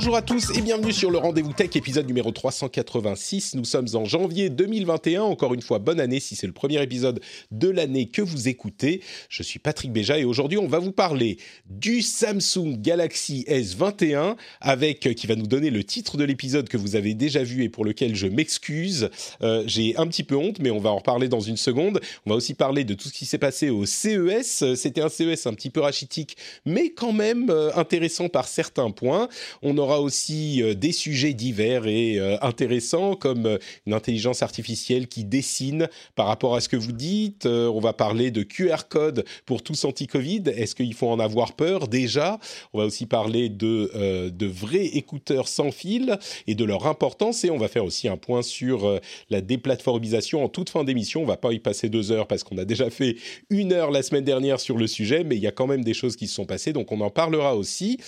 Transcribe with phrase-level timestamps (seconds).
[0.00, 3.54] Bonjour à tous et bienvenue sur le Rendez-vous Tech, épisode numéro 386.
[3.54, 5.20] Nous sommes en janvier 2021.
[5.20, 7.20] Encore une fois, bonne année si c'est le premier épisode
[7.50, 9.02] de l'année que vous écoutez.
[9.28, 11.36] Je suis Patrick Béja et aujourd'hui, on va vous parler
[11.68, 16.96] du Samsung Galaxy S21 avec qui va nous donner le titre de l'épisode que vous
[16.96, 19.10] avez déjà vu et pour lequel je m'excuse.
[19.42, 22.00] Euh, J'ai un petit peu honte, mais on va en reparler dans une seconde.
[22.24, 24.64] On va aussi parler de tout ce qui s'est passé au CES.
[24.76, 29.28] C'était un CES un petit peu rachitique, mais quand même euh, intéressant par certains points.
[29.60, 35.08] On aura aussi euh, des sujets divers et euh, intéressants comme euh, une intelligence artificielle
[35.08, 37.46] qui dessine par rapport à ce que vous dites.
[37.46, 40.44] on va parler de QR code pour tous anti-Covid.
[40.54, 41.88] Est-ce qu'il faut en avoir peur?
[41.88, 42.38] Déjà
[42.72, 47.44] On va aussi parler de, de vrais écouteurs sans fil et de leur importance.
[47.44, 49.00] Et on va faire aussi un point sur
[49.30, 51.22] la déplatformisation en toute fin d'émission.
[51.22, 53.16] On va pas y passer deux heures parce qu'on a déjà fait
[53.48, 55.94] une heure la semaine dernière sur le sujet, mais il y a quand même des
[55.94, 57.98] choses qui se sont passées, donc on en parlera aussi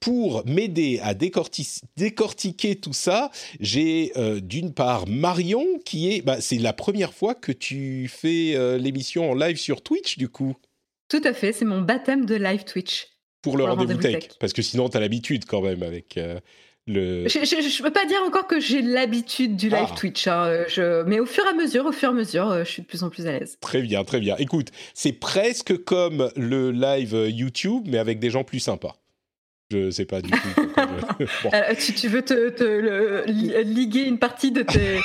[0.00, 3.30] pour m'aider à décortiquer tout ça,
[3.60, 8.54] j'ai euh, d'une part Marion qui est, bah, c'est la première fois que tu fais
[8.54, 10.54] euh, l'émission en live sur Twitch du coup.
[11.08, 13.08] Tout à fait, c'est mon baptême de live Twitch.
[13.42, 16.40] Pour le rendez-vous tech, parce que sinon tu as l'habitude quand même avec euh,
[16.88, 17.28] le.
[17.28, 19.94] Je, ne peux pas dire encore que j'ai l'habitude du live ah.
[19.96, 21.04] Twitch, hein, je...
[21.04, 23.04] mais au fur et à mesure, au fur et à mesure, je suis de plus
[23.04, 23.56] en plus à l'aise.
[23.60, 24.34] Très bien, très bien.
[24.38, 28.96] Écoute, c'est presque comme le live YouTube, mais avec des gens plus sympas.
[29.70, 30.38] Je sais pas du tout.
[31.54, 35.00] Euh, tu, veux te, liguer une partie de tes,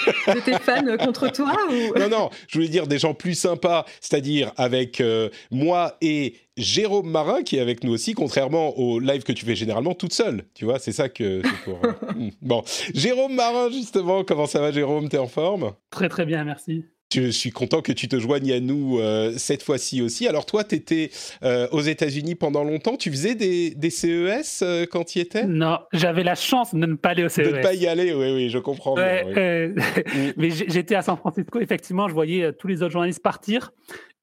[0.59, 1.53] fans contre toi
[1.99, 7.09] Non, non, je voulais dire des gens plus sympas, c'est-à-dire avec euh, moi et Jérôme
[7.09, 10.43] Marin qui est avec nous aussi, contrairement au live que tu fais généralement toute seule.
[10.53, 11.79] Tu vois, c'est ça que c'est pour.
[11.85, 12.29] Euh, hmm.
[12.41, 15.07] bon, Jérôme Marin, justement, comment ça va, Jérôme?
[15.07, 15.73] T'es en forme?
[15.91, 16.85] Très, très bien, merci.
[17.13, 20.27] Je suis content que tu te joignes à nous euh, cette fois-ci aussi.
[20.27, 21.11] Alors toi, tu étais
[21.43, 22.95] euh, aux États-Unis pendant longtemps.
[22.95, 25.45] Tu faisais des, CES euh, quand tu y étais?
[25.45, 27.49] Non, j'avais la chance de ne pas aller au CES.
[27.49, 28.95] De ne pas y aller, oui, oui, je comprends.
[29.41, 30.33] Mm.
[30.37, 33.71] mais j'étais à San Francisco, effectivement, je voyais tous les autres journalistes partir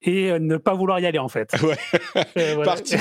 [0.02, 1.50] et euh, ne pas vouloir y aller en fait.
[1.68, 1.76] Ouais.
[2.38, 2.98] Euh, Partir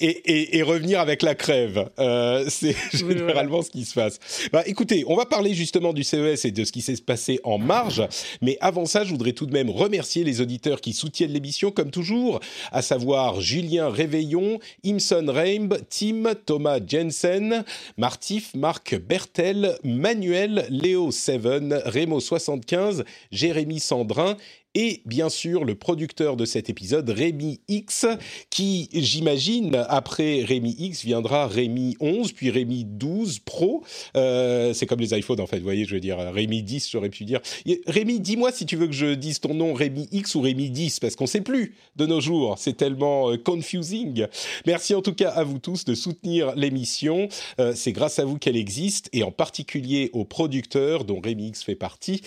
[0.00, 1.88] et, et, revenir avec la crève.
[1.98, 4.18] Euh, c'est généralement ce qui se passe.
[4.52, 7.58] Bah, écoutez, on va parler justement du CES et de ce qui s'est passé en
[7.58, 8.02] marge.
[8.42, 11.90] Mais avant ça, je voudrais tout de même remercier les auditeurs qui soutiennent l'émission comme
[11.90, 12.40] toujours,
[12.72, 17.64] à savoir Julien Réveillon, Imson Reimb, Tim, Thomas Jensen,
[17.96, 24.36] Martif, Marc Bertel, Manuel, Léo Seven, Rémo 75, Jérémy Sandrin
[24.74, 28.06] et bien sûr le producteur de cet épisode, Rémi X,
[28.50, 33.82] qui, j'imagine, après Rémi X, viendra Rémi 11, puis Rémi 12 Pro.
[34.16, 37.10] Euh, c'est comme les iPhones, en fait, vous voyez, je veux dire, Rémi 10, j'aurais
[37.10, 37.40] pu dire.
[37.86, 41.00] Rémi, dis-moi si tu veux que je dise ton nom, Rémi X ou Rémi 10,
[41.00, 42.56] parce qu'on ne sait plus de nos jours.
[42.58, 44.26] C'est tellement euh, confusing.
[44.66, 47.28] Merci en tout cas à vous tous de soutenir l'émission.
[47.60, 51.62] Euh, c'est grâce à vous qu'elle existe, et en particulier aux producteurs, dont Rémi X
[51.62, 52.22] fait partie.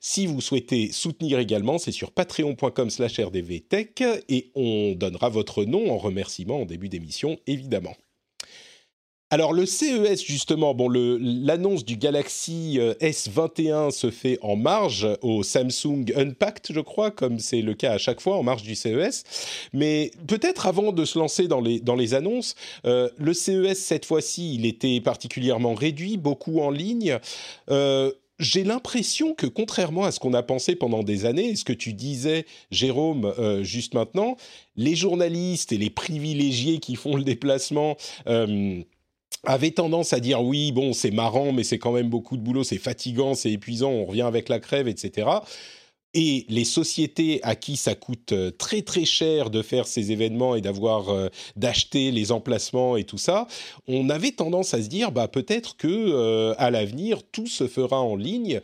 [0.00, 5.98] Si vous souhaitez soutenir également, sur patreon.com slash rdvtech et on donnera votre nom en
[5.98, 7.94] remerciement en début d'émission, évidemment.
[9.30, 15.42] Alors le CES justement, bon l'annonce du Galaxy euh, S21 se fait en marge au
[15.42, 19.24] Samsung Unpacked, je crois, comme c'est le cas à chaque fois en marge du CES.
[19.74, 22.54] Mais peut-être avant de se lancer dans les dans les annonces,
[22.86, 27.18] euh, le CES cette fois-ci, il était particulièrement réduit, beaucoup en ligne.
[27.70, 31.72] Euh, j'ai l'impression que contrairement à ce qu'on a pensé pendant des années, ce que
[31.72, 34.36] tu disais, Jérôme, euh, juste maintenant,
[34.76, 37.96] les journalistes et les privilégiés qui font le déplacement
[38.28, 38.80] euh,
[39.44, 42.64] avaient tendance à dire oui, bon, c'est marrant, mais c'est quand même beaucoup de boulot,
[42.64, 45.26] c'est fatigant, c'est épuisant, on revient avec la crève, etc
[46.14, 50.54] et les sociétés à qui ça coûte euh, très très cher de faire ces événements
[50.54, 53.46] et d'avoir euh, d'acheter les emplacements et tout ça,
[53.86, 58.00] on avait tendance à se dire bah peut-être que euh, à l'avenir tout se fera
[58.00, 58.60] en ligne.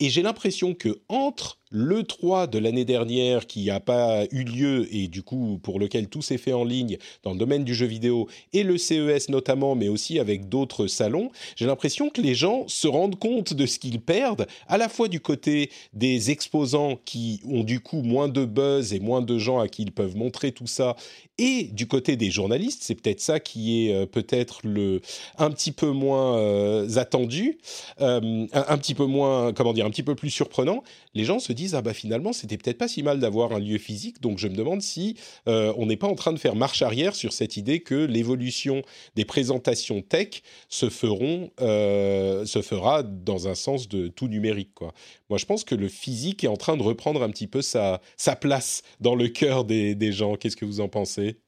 [0.00, 4.88] Et j'ai l'impression que entre le 3 de l'année dernière qui n'a pas eu lieu
[4.90, 7.84] et du coup pour lequel tout s'est fait en ligne dans le domaine du jeu
[7.84, 12.66] vidéo et le CES notamment mais aussi avec d'autres salons, j'ai l'impression que les gens
[12.66, 17.42] se rendent compte de ce qu'ils perdent à la fois du côté des exposants qui
[17.46, 20.52] ont du coup moins de buzz et moins de gens à qui ils peuvent montrer
[20.52, 20.96] tout ça
[21.38, 25.02] et du côté des journalistes, c'est peut-être ça qui est euh, peut-être le
[25.36, 27.58] un petit peu moins euh, attendu,
[28.00, 30.82] euh, un, petit peu moins comment dire, un petit peu plus surprenant.
[31.14, 33.78] Les gens se disent ah bah finalement c'était peut-être pas si mal d'avoir un lieu
[33.78, 35.16] physique, donc je me demande si
[35.46, 38.82] on n'est pas en train de faire marche arrière sur cette idée que l'évolution
[39.14, 44.92] des présentations tech se feront se fera dans un sens de tout numérique quoi.
[45.28, 48.00] Moi je pense que le physique est en train de reprendre un petit peu sa
[48.16, 50.36] sa place dans le cœur des, des gens.
[50.36, 51.40] Qu'est-ce que vous en pensez?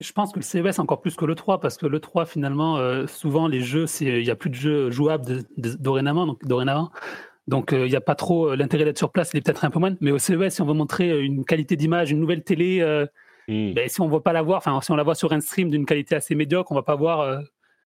[0.00, 3.06] Je pense que le CES encore plus que le 3 parce que le 3 finalement
[3.06, 6.90] souvent les jeux il n'y a plus de jeux jouables dorénavant donc dorénavant
[7.48, 9.78] donc il n'y a pas trop l'intérêt d'être sur place il est peut-être un peu
[9.80, 12.80] moins mais au CES si on veut montrer une qualité d'image une nouvelle télé
[13.48, 13.72] hmm.
[13.72, 15.40] ben, si on ne voit pas la voir enfin si on la voit sur un
[15.40, 17.42] stream d'une qualité assez médiocre on va pas voir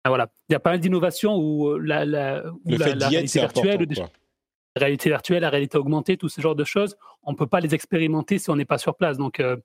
[0.10, 0.30] voilà.
[0.50, 5.42] Il y a pas mal d'innovations où euh, la, la, réalité virtuelle, la réalité virtuelle,
[5.42, 8.50] la réalité augmentée, tout ce genre de choses, on ne peut pas les expérimenter si
[8.50, 9.18] on n'est pas sur place.
[9.18, 9.58] Donc, euh,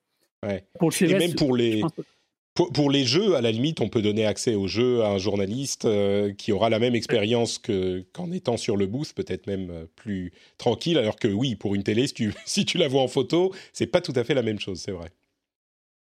[0.79, 1.83] pour le Et même pour les,
[2.69, 5.85] pour, les jeux, à la limite, on peut donner accès aux jeux à un journaliste
[5.85, 10.99] euh, qui aura la même expérience qu'en étant sur le booth, peut-être même plus tranquille.
[10.99, 13.87] Alors que oui, pour une télé, si tu, si tu la vois en photo, c'est
[13.87, 15.11] pas tout à fait la même chose, c'est vrai.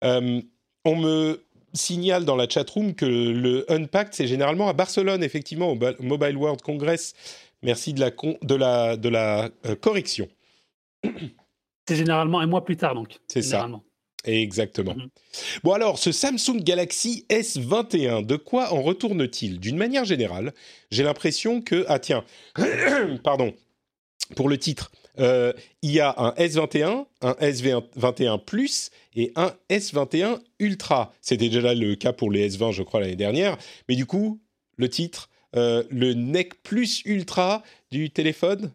[0.02, 1.42] on me
[1.74, 6.62] signale dans la chatroom que le Unpacked, c'est généralement à Barcelone, effectivement, au Mobile World
[6.62, 7.14] Congress.
[7.64, 10.28] Merci de la, de la, de la euh, correction.
[11.88, 13.20] C'est généralement un mois plus tard, donc.
[13.28, 13.68] C'est ça.
[14.28, 14.94] Exactement.
[14.94, 15.10] Mhm.
[15.64, 19.60] Bon alors, ce Samsung Galaxy S21, de quoi en retourne-t-il?
[19.60, 20.54] D'une manière générale,
[20.92, 21.86] j'ai l'impression que...
[21.88, 22.26] Ah tiens,
[23.24, 23.54] pardon,
[24.36, 30.40] pour le titre, euh, il y a un S21, un S21 Plus et un S21
[30.60, 31.14] Ultra.
[31.22, 33.58] C'était déjà le cas pour les S20, je crois, l'année dernière.
[33.88, 34.42] Mais du coup,
[34.76, 38.72] le titre, euh, le NEC Plus Ultra du téléphone.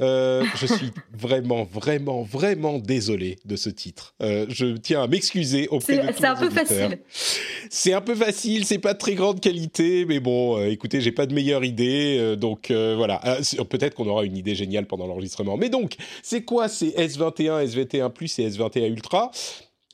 [0.00, 4.14] Euh, je suis vraiment, vraiment, vraiment désolé de ce titre.
[4.22, 6.98] Euh, je tiens à m'excuser auprès de tous C'est un peu facile.
[7.68, 11.26] C'est un peu facile, c'est pas de très grande qualité, mais bon, écoutez, j'ai pas
[11.26, 13.20] de meilleure idée, donc voilà.
[13.22, 13.38] Ah,
[13.68, 15.56] peut-être qu'on aura une idée géniale pendant l'enregistrement.
[15.56, 19.30] Mais donc, c'est quoi ces S21, S21 Plus et S21 Ultra?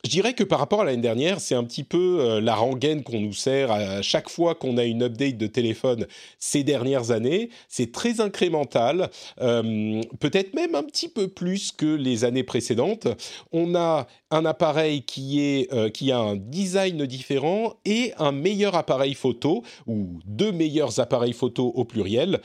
[0.05, 3.05] Je dirais que par rapport à l'année dernière, c'est un petit peu euh, la rengaine
[3.05, 6.07] qu'on nous sert à chaque fois qu'on a une update de téléphone
[6.41, 7.51] ces dernières années.
[7.69, 9.11] C'est très incrémental,
[9.41, 13.07] euh, peut-être même un petit peu plus que les années précédentes.
[13.53, 18.75] On a un appareil qui, est, euh, qui a un design différent et un meilleur
[18.75, 22.41] appareil photo, ou deux meilleurs appareils photo au pluriel,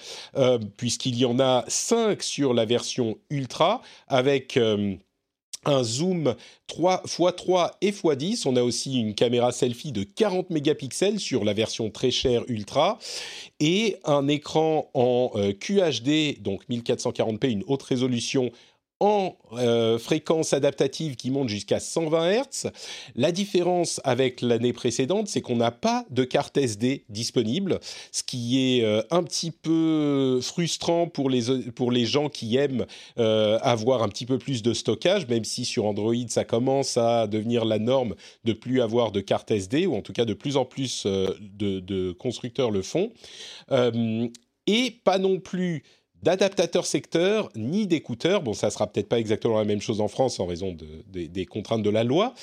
[0.78, 4.60] puisqu'il y en a cinq sur la version Ultra avec
[5.68, 6.34] un zoom
[6.68, 8.46] 3 x 3 et x 10.
[8.48, 12.98] On a aussi une caméra selfie de 40 mégapixels sur la version très chère Ultra
[13.60, 18.52] et un écran en QHD, donc 1440p, une haute résolution
[19.00, 22.72] en euh, fréquence adaptative qui monte jusqu'à 120 Hz.
[23.16, 27.80] La différence avec l'année précédente, c'est qu'on n'a pas de carte SD disponible,
[28.12, 32.86] ce qui est euh, un petit peu frustrant pour les, pour les gens qui aiment
[33.20, 37.28] euh, avoir un petit peu plus de stockage, même si sur Android, ça commence à
[37.28, 38.16] devenir la norme
[38.46, 41.80] de plus avoir de carte SD, ou en tout cas de plus en plus de,
[41.80, 43.12] de, constructeurs le font.
[44.68, 45.84] et pas non plus
[46.24, 48.42] d'adaptateurs secteur ni d'écouteurs.
[48.42, 50.76] Bon, ça sera peut-être pas exactement la même chose en France en raison
[51.10, 52.34] des contraintes de la loi,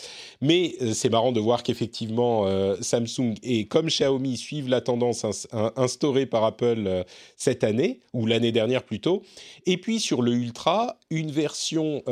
[0.41, 5.27] mais euh, c'est marrant de voir qu'effectivement euh, Samsung et comme Xiaomi suivent la tendance
[5.77, 7.05] instaurée par Apple euh,
[7.37, 9.23] cette année ou l'année dernière plutôt.
[9.67, 12.03] Et puis sur le Ultra, une version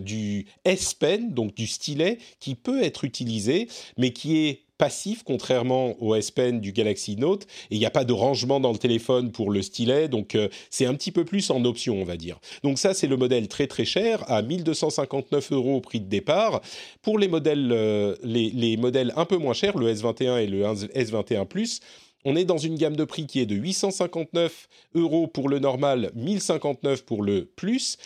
[0.00, 5.94] du S Pen, donc du stylet, qui peut être utilisé, mais qui est passif, contrairement
[6.02, 7.42] au S Pen du Galaxy Note.
[7.70, 10.48] Et il n'y a pas de rangement dans le téléphone pour le stylet, donc euh,
[10.70, 12.40] c'est un petit peu plus en option, on va dire.
[12.64, 16.62] Donc ça, c'est le modèle très très cher, à 1259 euros au prix de départ.
[17.02, 21.46] Pour les modèles, euh, les, modèles un peu moins chers, le S21 et le S21
[21.46, 21.80] Plus,
[22.24, 26.10] on est dans une gamme de prix qui est de 859 euros pour le normal,
[26.14, 27.98] 1059 pour le plus,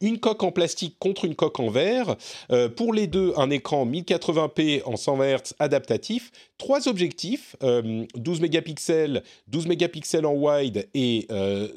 [0.00, 2.16] une coque en plastique contre une coque en verre.
[2.50, 6.30] Euh, pour les deux, un écran 1080p en 120 Hz adaptatif.
[6.58, 11.26] Trois objectifs, 12 euh, mégapixels, 12 mégapixels en wide et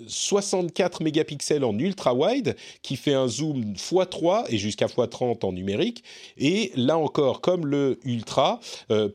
[0.07, 5.53] 64 euh, mégapixels en ultra wide, qui fait un zoom x3 et jusqu'à x30 en
[5.53, 6.03] numérique.
[6.37, 8.59] Et là encore, comme le ultra,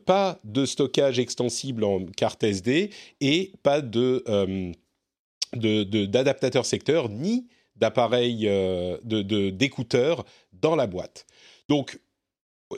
[0.05, 2.89] pas de stockage extensible en carte SD
[3.21, 4.23] et pas de
[5.53, 7.47] d'adaptateur secteur ni
[7.81, 10.23] d'appareils, euh, de, d'écouteurs
[10.53, 11.25] dans la boîte.
[11.67, 11.99] Donc,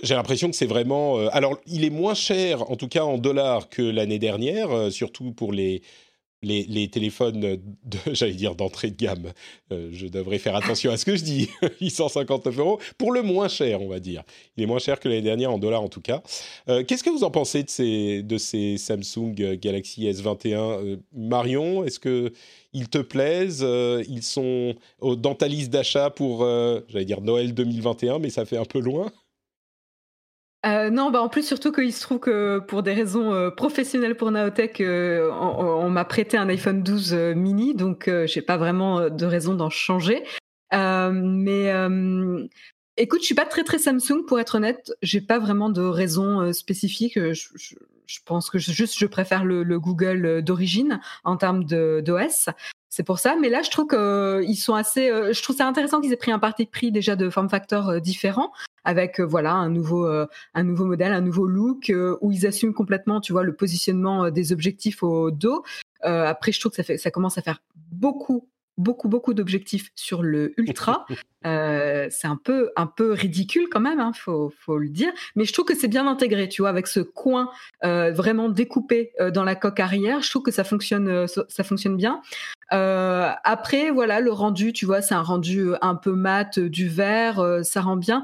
[0.02, 1.20] j'ai l'impression que c'est vraiment.
[1.20, 4.90] Euh, alors, il est moins cher, en tout cas en dollars, que l'année dernière, euh,
[4.90, 5.84] surtout pour les,
[6.44, 7.58] les, téléphones,
[8.12, 9.32] j'allais dire d'entrée de gamme.
[9.72, 11.50] je devrais faire attention à ce que je dis.
[11.82, 14.24] 859 euros pour le moins cher, on va dire.
[14.58, 16.22] Il est moins cher que l'année dernière en dollars, en tout cas.
[16.68, 22.32] qu'est-ce que vous en pensez de ces, de ces Samsung Galaxy S21 Marion, est-ce que
[22.74, 27.54] ils te plaisent, euh, ils sont dans ta liste d'achat pour, euh, j'allais dire Noël
[27.54, 29.12] 2021, mais ça fait un peu loin.
[30.66, 34.32] Euh, non, bah en plus surtout qu'il se trouve que pour des raisons professionnelles pour
[34.32, 39.70] Naotech, on, m'a prêté un iPhone 12 mini, donc j'ai pas vraiment de raison d'en
[39.70, 40.24] changer.
[40.72, 41.72] mais
[42.96, 44.94] Écoute, je suis pas très très Samsung pour être honnête.
[45.02, 47.20] J'ai pas vraiment de raison spécifique.
[47.20, 52.50] Je, pense que juste je préfère le, le Google d'origine en termes d'OS.
[52.96, 53.36] C'est pour ça.
[53.42, 55.08] Mais là, je trouve qu'ils sont assez.
[55.08, 58.00] je trouve ça intéressant qu'ils aient pris un parti de prix déjà de form factor
[58.00, 58.52] différent
[58.84, 63.32] avec voilà un nouveau un nouveau modèle, un nouveau look où ils assument complètement, tu
[63.34, 65.64] vois, le positionnement des objectifs au dos.
[66.02, 70.24] après, je trouve que ça fait ça commence à faire beaucoup beaucoup beaucoup d'objectifs sur
[70.24, 71.06] le ultra.
[71.46, 75.12] euh, c'est un peu un peu ridicule quand même, hein, faut faut le dire.
[75.36, 77.50] Mais je trouve que c'est bien intégré, tu vois, avec ce coin
[77.84, 80.22] euh, vraiment découpé euh, dans la coque arrière.
[80.22, 82.22] Je trouve que ça fonctionne ça fonctionne bien.
[82.76, 87.82] Après, voilà, le rendu, tu vois, c'est un rendu un peu mat du verre, ça
[87.82, 88.24] rend bien.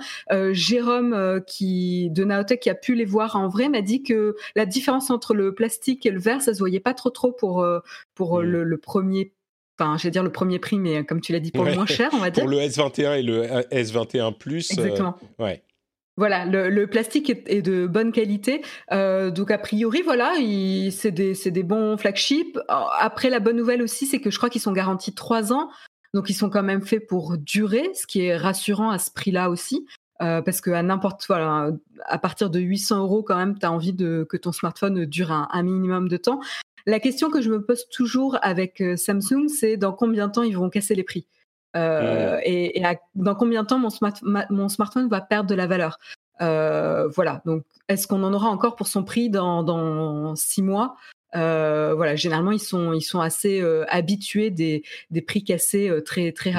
[0.51, 4.65] Jérôme, qui de Naotech, qui a pu les voir en vrai, m'a dit que la
[4.65, 7.63] différence entre le plastique et le verre, ça se voyait pas trop trop pour
[8.15, 8.41] pour mmh.
[8.41, 9.33] le, le, premier
[9.79, 11.85] enfin, je vais dire le premier prix, mais comme tu l'as dit, pour le moins
[11.85, 12.43] cher, on va dire.
[12.43, 14.71] pour le S21 et le S21 Plus.
[14.71, 15.15] Euh, Exactement.
[15.39, 15.63] ouais.
[16.17, 18.61] Voilà, le, plastique est, de bonne qualité.
[18.91, 20.33] Euh, donc a priori, voilà,
[20.91, 22.59] c'est des, des, bons flagships.
[22.67, 25.69] Après, la bonne nouvelle aussi, c'est que je crois qu'ils sont garantis trois ans.
[26.13, 29.49] Donc ils sont quand même faits pour durer, ce qui est rassurant à ce prix-là
[29.49, 29.85] aussi.
[30.21, 31.71] Euh, parce que à n'importe voilà,
[32.05, 35.31] à partir de 800 euros quand même, tu as envie de que ton smartphone dure
[35.31, 36.41] un, un, minimum de temps.
[36.85, 40.43] La question que je me pose toujours avec euh, Samsung, c'est dans combien de temps
[40.43, 41.25] ils vont casser les prix?
[41.77, 42.41] Euh, mmh.
[42.45, 42.83] Et,
[43.15, 43.89] dans combien de temps mon,
[44.49, 45.99] mon, smartphone va perdre de la valeur?
[46.41, 50.95] Euh, Voilà, donc est-ce qu'on en aura encore pour son prix dans, dans six mois?
[51.33, 56.57] Voilà, généralement ils sont ils sont assez habitués des, des prix cassés très très mmh.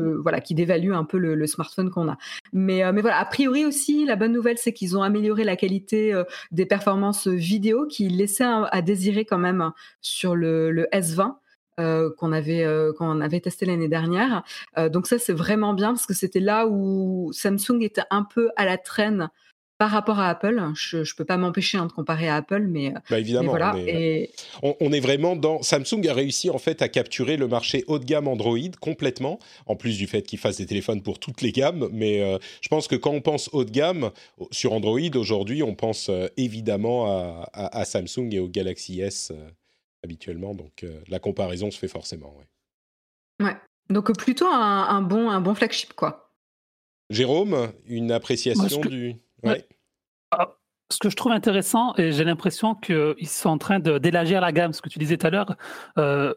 [0.00, 2.16] Voilà, qui dévalue un peu le, smartphone qu'on a.
[2.52, 5.56] Mais, euh, mais voilà, a priori aussi, la bonne nouvelle, c'est qu'ils ont amélioré la
[5.56, 9.70] qualité euh, des performances vidéo, qui laissait à, désirer quand même
[10.00, 11.34] sur le, S20.
[11.80, 14.44] Euh, qu'on avait testé l'année dernière.
[14.92, 18.64] donc ça c'est vraiment bien parce que c'était là où Samsung était un peu à
[18.64, 19.28] la traîne
[19.78, 22.94] par rapport à Apple, je ne peux pas m'empêcher hein, de comparer à Apple, mais,
[23.10, 23.74] bah évidemment, voilà.
[23.74, 24.30] On est,
[24.62, 25.62] on, est, vraiment dans.
[25.62, 29.74] Samsung a réussi en fait à capturer le marché haut de gamme Android complètement, en
[29.74, 31.88] plus du fait qu'il fasse des téléphones pour toutes les gammes.
[31.92, 34.10] Mais euh, je pense que quand on pense haut de gamme
[34.52, 39.50] sur Android aujourd'hui, on pense euh, évidemment à, Samsung et au Galaxy S euh,
[40.04, 40.54] habituellement.
[40.54, 42.32] Donc la comparaison se fait forcément.
[43.40, 43.46] Ouais.
[43.46, 43.56] ouais.
[43.90, 46.32] Donc plutôt un, bon, un bon flagship quoi.
[47.10, 49.16] Jérôme, une appréciation du.
[50.30, 50.56] Ah,
[50.90, 54.72] ce que je trouve intéressant, et j'ai l'impression qu'ils sont en train d'élargir la gamme,
[54.72, 55.56] ce que tu disais tout à l'heure.
[55.98, 56.34] Euh,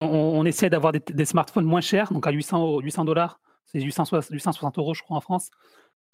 [0.00, 4.94] on, essaie d'avoir des, smartphones moins chers, donc à 800 800 dollars, c'est 860 euros,
[4.94, 5.50] je crois, en France,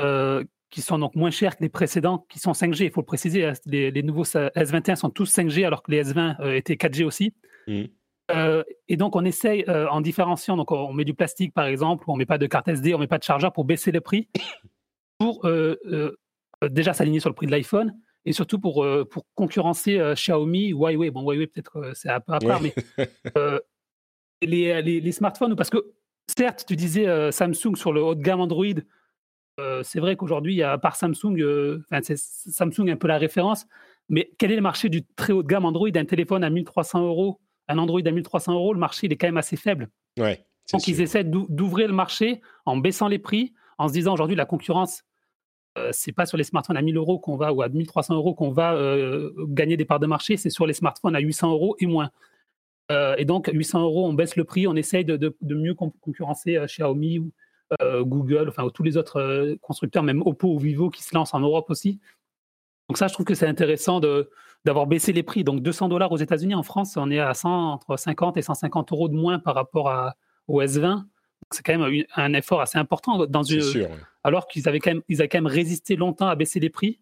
[0.02, 2.84] euh, qui sont donc moins chers que les précédents, qui sont 5G.
[2.84, 6.40] Il faut le préciser, hein, les, nouveaux S21 sont tous 5G, alors que les S20
[6.40, 7.34] euh, étaient 4G aussi.
[7.66, 7.84] Mmh.
[8.88, 10.56] et donc, on essaye en différenciant.
[10.56, 13.06] Donc, on met du plastique, par exemple, on met pas de carte SD, on met
[13.06, 14.28] pas de chargeur pour baisser le prix
[15.18, 16.16] pour euh, euh,
[16.68, 17.94] déjà s'aligner sur le prix de l'iPhone
[18.25, 21.10] et surtout pour, euh, pour concurrencer Xiaomi, Huawei.
[21.10, 22.75] Bon, Huawei, peut-être c'est un peu à part, mais
[24.42, 25.92] les, les, smartphones, parce que
[26.26, 28.66] certes, tu disais Samsung sur le haut de gamme Android,
[29.82, 31.37] c'est vrai qu'aujourd'hui, à part Samsung,
[32.02, 33.66] c'est Samsung un peu la référence,
[34.08, 35.88] mais quel est le marché du très haut de gamme Android?
[35.94, 39.26] Un téléphone à 1300 euros, un Android à 1300 euros, le marché il est quand
[39.26, 39.88] même assez faible.
[40.18, 44.37] Ouais, Donc ils essaient d'ouvrir le marché en baissant les prix, en se disant aujourd'hui
[44.37, 45.07] la concurrence, euh,
[45.92, 48.50] c'est pas sur les smartphones à 1000 euros qu'on va ou à 1300 euros qu'on
[48.50, 51.87] va euh, gagner des parts de marché, c'est sur les smartphones à 800 euros et
[51.87, 52.10] moins.
[52.90, 57.18] Euh, et donc 800 euros, on baisse le prix, on essaye de, mieux concurrencer Xiaomi
[57.18, 57.32] ou
[58.00, 61.70] Google, enfin tous les autres constructeurs, même Oppo ou Vivo qui se lancent en Europe
[61.70, 62.00] aussi.
[62.88, 64.00] Donc ça, je trouve que c'est intéressant
[64.64, 65.44] d'avoir baissé les prix.
[65.44, 68.92] Donc 200 dollars aux États-Unis, en France, on est à 100, entre 50 et 150
[68.92, 71.04] euros de moins par rapport à, au S20
[71.50, 73.88] c'est quand même un effort assez important dans une,
[74.28, 77.00] alors qu'ils avaient quand même, avaient quand même résisté longtemps à baisser les prix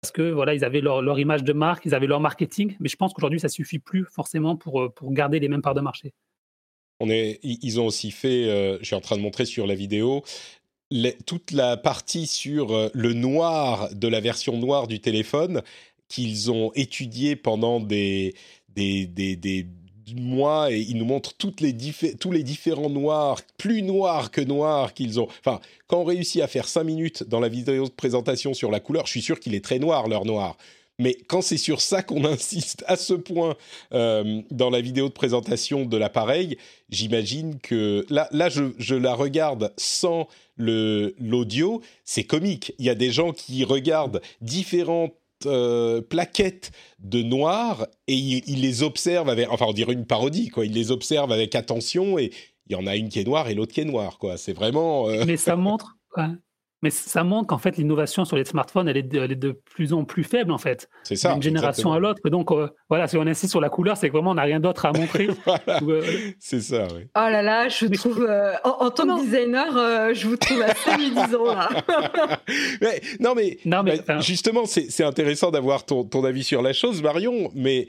[0.00, 2.96] parce que voilà, ils avaient leur, image de marque, ils avaient leur marketing, mais je
[2.96, 6.12] pense qu'aujourd'hui ça suffit plus forcément pour euh, pour garder les mêmes parts de marché.
[7.00, 9.74] On est, ils ont aussi fait, euh, je suis en train de montrer sur la
[9.74, 10.22] vidéo,
[11.26, 15.62] toute la partie sur euh, le noir de la version noire du téléphone
[16.08, 18.34] qu'ils ont étudié pendant des,
[18.68, 19.66] des, des
[20.14, 21.74] mois et il nous montre toutes les
[22.18, 25.28] tous les différents noirs, plus noirs que noirs qu'ils ont.
[25.40, 28.80] Enfin, quand on réussit à faire 5 minutes dans la vidéo de présentation sur la
[28.80, 30.56] couleur, je suis sûr qu'il est très noir, leur noir.
[30.98, 33.56] Mais quand c'est sur ça qu'on insiste à ce point
[33.92, 36.56] euh, dans la vidéo de présentation de l'appareil,
[36.88, 42.74] j'imagine que là, là je, je la regarde sans l'audio, c'est comique.
[42.78, 48.82] Il y a des gens qui regardent différentes euh, plaquettes de noir et il, les
[48.82, 52.32] observe avec, enfin on dirait une parodie quoi, il les observe avec attention et
[52.68, 54.36] il y en a une qui est noire et l'autre qui est noire, quoi.
[54.36, 55.06] C'est vraiment.
[55.24, 55.96] Mais ça montre.
[56.82, 60.04] Mais ça montre qu'en fait, l'innovation sur les smartphones, elle est, de, de plus en
[60.04, 60.90] plus faible, en fait.
[61.04, 61.32] C'est ça.
[61.32, 62.28] D'une génération à l'autre.
[62.28, 64.60] Donc, euh, voilà, si on insiste sur la couleur, c'est que vraiment, on n'a rien
[64.60, 65.28] d'autre à montrer.
[65.88, 66.02] Euh,
[66.38, 67.02] c'est ça, oui.
[67.16, 71.44] Oh là là, je trouve, euh, en, tant que designer, je vous trouve assez médisant,
[71.44, 71.68] là.
[72.80, 77.02] mais, non, mais, non, mais justement, c'est intéressant d'avoir ton, ton avis sur la chose,
[77.02, 77.88] Marion, mais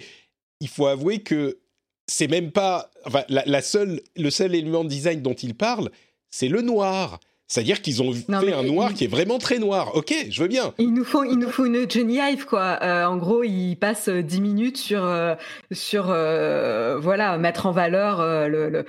[0.60, 1.60] il faut avouer que
[2.08, 2.90] c'est même pas.
[3.06, 5.90] Enfin, la, la seule, le seul élément de design dont il parle,
[6.30, 7.20] c'est le noir.
[7.48, 9.96] C'est-à-dire qu'ils ont fait un noir qui est vraiment très noir.
[9.96, 10.74] Ok, je veux bien.
[10.80, 12.80] Il nous faut, il nous faut une Johnny Hive, quoi.
[12.82, 15.36] Euh, en gros, il passe 10 minutes sur, euh,
[15.72, 18.86] sur euh, voilà, mettre en valeur le,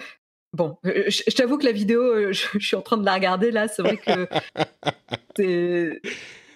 [0.54, 3.68] Bon, je, t'avoue que la vidéo, je, je, suis en train de la regarder là.
[3.68, 4.26] C'est vrai que
[5.36, 6.00] c'est.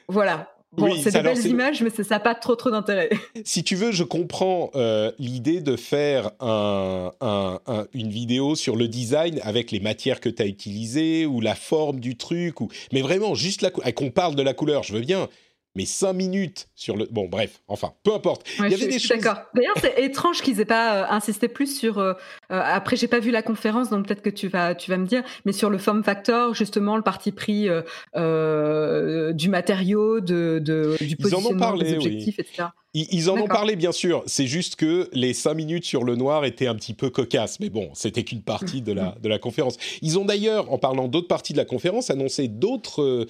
[0.08, 3.10] Voilà, Bon, c'est de belles images, mais ça n'a pas trop trop d'intérêt.
[3.44, 7.58] Si tu veux, je comprends euh, l'idée de faire un, un,
[7.92, 12.00] une vidéo sur le design avec les matières que tu as utilisées ou la forme
[12.00, 12.68] du truc, ou...
[12.92, 15.28] mais vraiment juste la qu'on parle de la couleur, je veux bien
[15.74, 17.06] mais cinq minutes sur le.
[17.10, 18.46] Bon, bref, enfin, peu importe.
[18.58, 19.18] Il y avait des choses.
[19.18, 19.42] D'accord.
[19.54, 21.98] D'ailleurs, c'est étrange qu'ils aient pas euh, insisté plus sur.
[21.98, 22.12] Euh,
[22.50, 25.06] euh, après, j'ai pas vu la conférence, donc peut-être que tu vas, tu vas me
[25.06, 27.68] dire, mais sur le form factor, justement, le parti pris
[28.14, 32.64] du matériau, de, de du positionnement des objectifs, etc.
[32.94, 34.22] Ils, en ont parlé, bien sûr.
[34.26, 37.58] C'est juste que les cinq minutes sur le noir étaient un petit peu cocasses.
[37.58, 39.78] Mais bon, c'était qu'une partie de la, de la conférence.
[40.02, 43.26] Ils ont d'ailleurs, en parlant d'autres parties de la conférence, annoncé d'autres euh,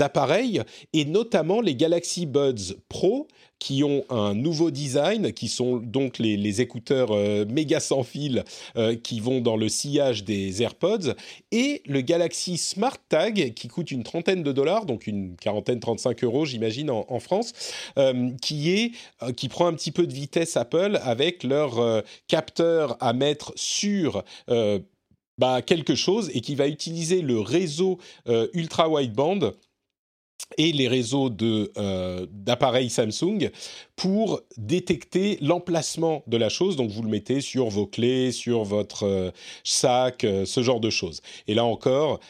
[0.00, 0.60] appareils,
[0.92, 3.26] et notamment les Galaxy Buds Pro,
[3.58, 8.44] qui ont un nouveau design, qui sont donc les, écouteurs euh, méga sans fil
[8.76, 11.14] euh, qui vont dans le sillage des AirPods,
[11.52, 16.24] et le Galaxy Smart Tag qui coûte une trentaine de dollars, donc une quarantaine, 35
[16.24, 17.52] euros j'imagine en, France,
[17.98, 18.92] euh, qui est
[19.36, 24.22] qui prend un petit peu de vitesse Apple avec leur capteur à mettre sur
[25.38, 27.98] bah, quelque chose et qui va utiliser le réseau
[28.52, 29.52] ultra wideband
[30.58, 33.50] et les réseaux euh, d'appareils Samsung
[33.96, 36.76] pour détecter l'emplacement de la chose.
[36.76, 39.30] Donc vous le mettez sur vos clés, sur votre euh,
[39.64, 41.20] sac, euh, ce genre de choses.
[41.48, 42.20] Et là encore,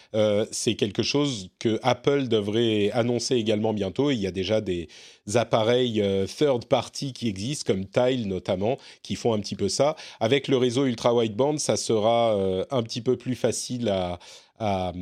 [0.51, 4.11] c'est quelque chose que Apple devrait annoncer également bientôt.
[4.11, 4.89] Il y a déjà des
[5.35, 9.97] appareils third party qui existent, comme Tile notamment, qui font un petit peu ça.
[10.21, 12.35] Avec le réseau ultra wideband, ça sera
[12.71, 14.19] un petit peu plus facile à
[14.59, 14.93] à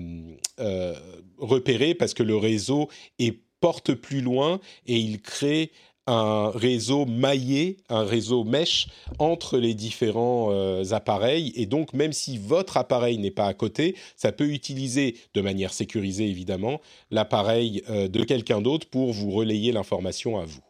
[0.60, 0.94] euh,
[1.38, 2.88] repérer parce que le réseau
[3.18, 5.70] est, porte plus loin et il crée
[6.06, 8.88] un réseau maillé, un réseau mesh
[9.18, 11.52] entre les différents euh, appareils.
[11.56, 15.72] Et donc, même si votre appareil n'est pas à côté, ça peut utiliser, de manière
[15.72, 20.60] sécurisée évidemment, l'appareil euh, de quelqu'un d'autre pour vous relayer l'information à vous.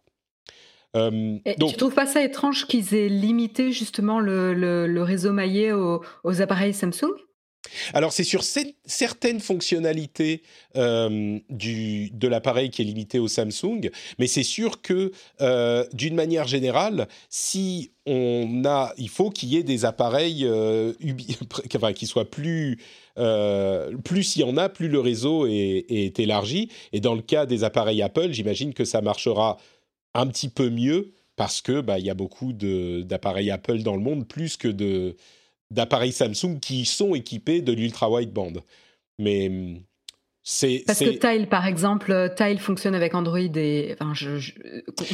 [0.97, 1.71] Euh, donc...
[1.71, 6.75] Tu trouves pas ça étrange qu'ils aient limité justement le, le, réseau maillé aux appareils
[6.75, 7.11] Samsung?
[7.93, 8.43] Alors c'est sur
[8.85, 10.43] certaines fonctionnalités
[10.77, 16.15] euh, du, de l'appareil qui est limité au Samsung, mais c'est sûr que euh, d'une
[16.15, 20.93] manière générale, si on a, il faut qu'il y ait des appareils euh,
[21.95, 22.79] qui soient plus
[24.03, 26.69] plus il y en a, plus le réseau est, est, élargi.
[26.93, 29.57] Et dans le cas des appareils Apple, j'imagine que ça marchera
[30.15, 34.03] un petit peu mieux parce que bah il y a beaucoup d'appareils Apple dans le
[34.03, 35.17] monde, plus que de
[35.71, 38.53] d'appareils Samsung qui sont équipés de l'ultra wideband.
[39.19, 39.81] Mais hum,
[40.43, 44.53] c'est parce que Tile par exemple, euh, Tile fonctionne avec Android et enfin je,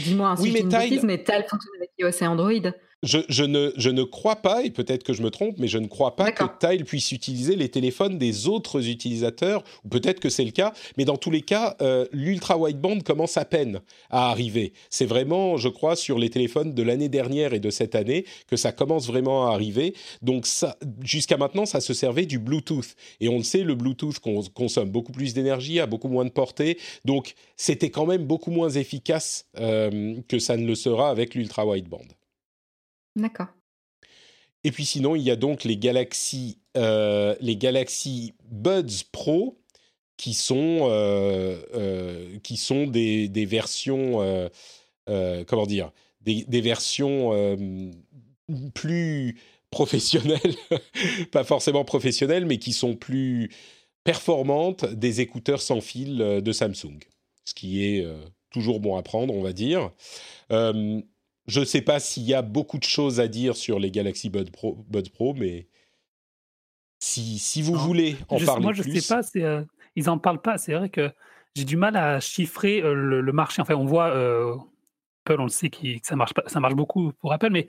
[0.00, 1.00] dis-moi un oui, mais, Tile...
[1.04, 2.72] mais Tile fonctionne avec iOS et Android.
[3.02, 5.86] Je, ne, je ne crois pas, et peut-être que je me trompe, mais je ne
[5.86, 10.44] crois pas que Tile puisse utiliser les téléphones des autres utilisateurs, ou peut-être que c'est
[10.44, 14.74] le cas, mais dans tous les cas, euh, l'ultra wideband commence à peine à arriver.
[14.90, 18.56] C'est vraiment, je crois, sur les téléphones de l'année dernière et de cette année que
[18.56, 19.94] ça commence vraiment à arriver.
[20.20, 20.46] Donc
[21.02, 22.96] jusqu'à maintenant, ça se servait du Bluetooth.
[23.20, 24.18] Et on le sait, le Bluetooth
[24.52, 28.68] consomme beaucoup plus d'énergie, a beaucoup moins de portée, donc c'était quand même beaucoup moins
[28.68, 32.19] efficace euh, que ça ne le sera avec l'ultra wideband.
[33.16, 33.48] D'accord.
[34.64, 39.58] Et puis sinon, il y a donc les Galaxy, euh, les Galaxy Buds Pro
[40.16, 44.18] qui sont, euh, euh, qui sont des, des versions,
[45.06, 47.32] comment dire, des, des versions
[48.74, 49.38] plus
[49.70, 50.56] professionnelles,
[51.32, 53.50] pas forcément professionnelles, mais qui sont plus
[54.04, 56.98] performantes des écouteurs sans fil de Samsung,
[57.44, 58.06] ce qui est
[58.50, 59.90] toujours bon à prendre, on va dire.
[61.46, 64.28] Je ne sais pas s'il y a beaucoup de choses à dire sur les Galaxy
[64.30, 65.66] Buds Pro, Pro mais
[67.00, 68.84] si, si vous voulez en parler moi, plus...
[68.86, 69.64] Moi, je sais pas, euh,
[69.96, 70.58] ils n'en parlent pas.
[70.58, 71.10] C'est vrai que
[71.56, 73.62] j'ai du mal à chiffrer euh, le, marché.
[73.62, 74.54] Enfin, on voit, euh,
[75.24, 77.68] Apple, on le sait, que ça marche, ça marche beaucoup pour Apple, mais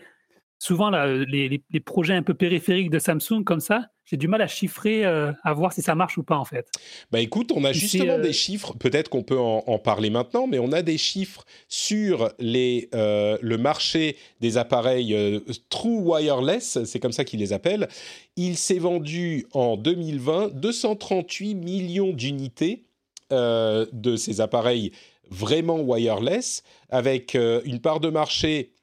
[0.61, 5.03] souvent les, projets un peu périphériques de Samsung comme ça, j'ai du mal à chiffrer,
[5.05, 6.67] euh, à voir si ça marche ou pas en fait.
[7.11, 10.71] Bah écoute, on a justement des chiffres, peut-être qu'on peut en, parler maintenant, mais on
[10.71, 17.39] a des chiffres sur les, le marché des appareils True Wireless, c'est comme ça qu'ils
[17.39, 17.87] les appellent.
[18.35, 22.85] Il s'est vendu en 2020 238 millions d'unités
[23.31, 24.91] de ces appareils
[25.31, 28.73] vraiment wireless, avec euh, une part de marché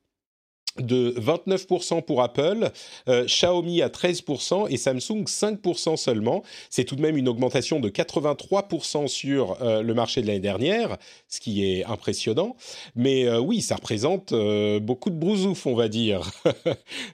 [0.83, 2.71] de 29% pour Apple,
[3.09, 6.43] euh, Xiaomi à 13% et Samsung 5% seulement.
[6.71, 10.97] C'est tout de même une augmentation de 83% sur euh, le marché de l'année dernière,
[11.29, 12.57] ce qui est impressionnant.
[12.97, 14.33] Mais oui, ça représente
[14.81, 16.31] beaucoup de brousouf, on va dire.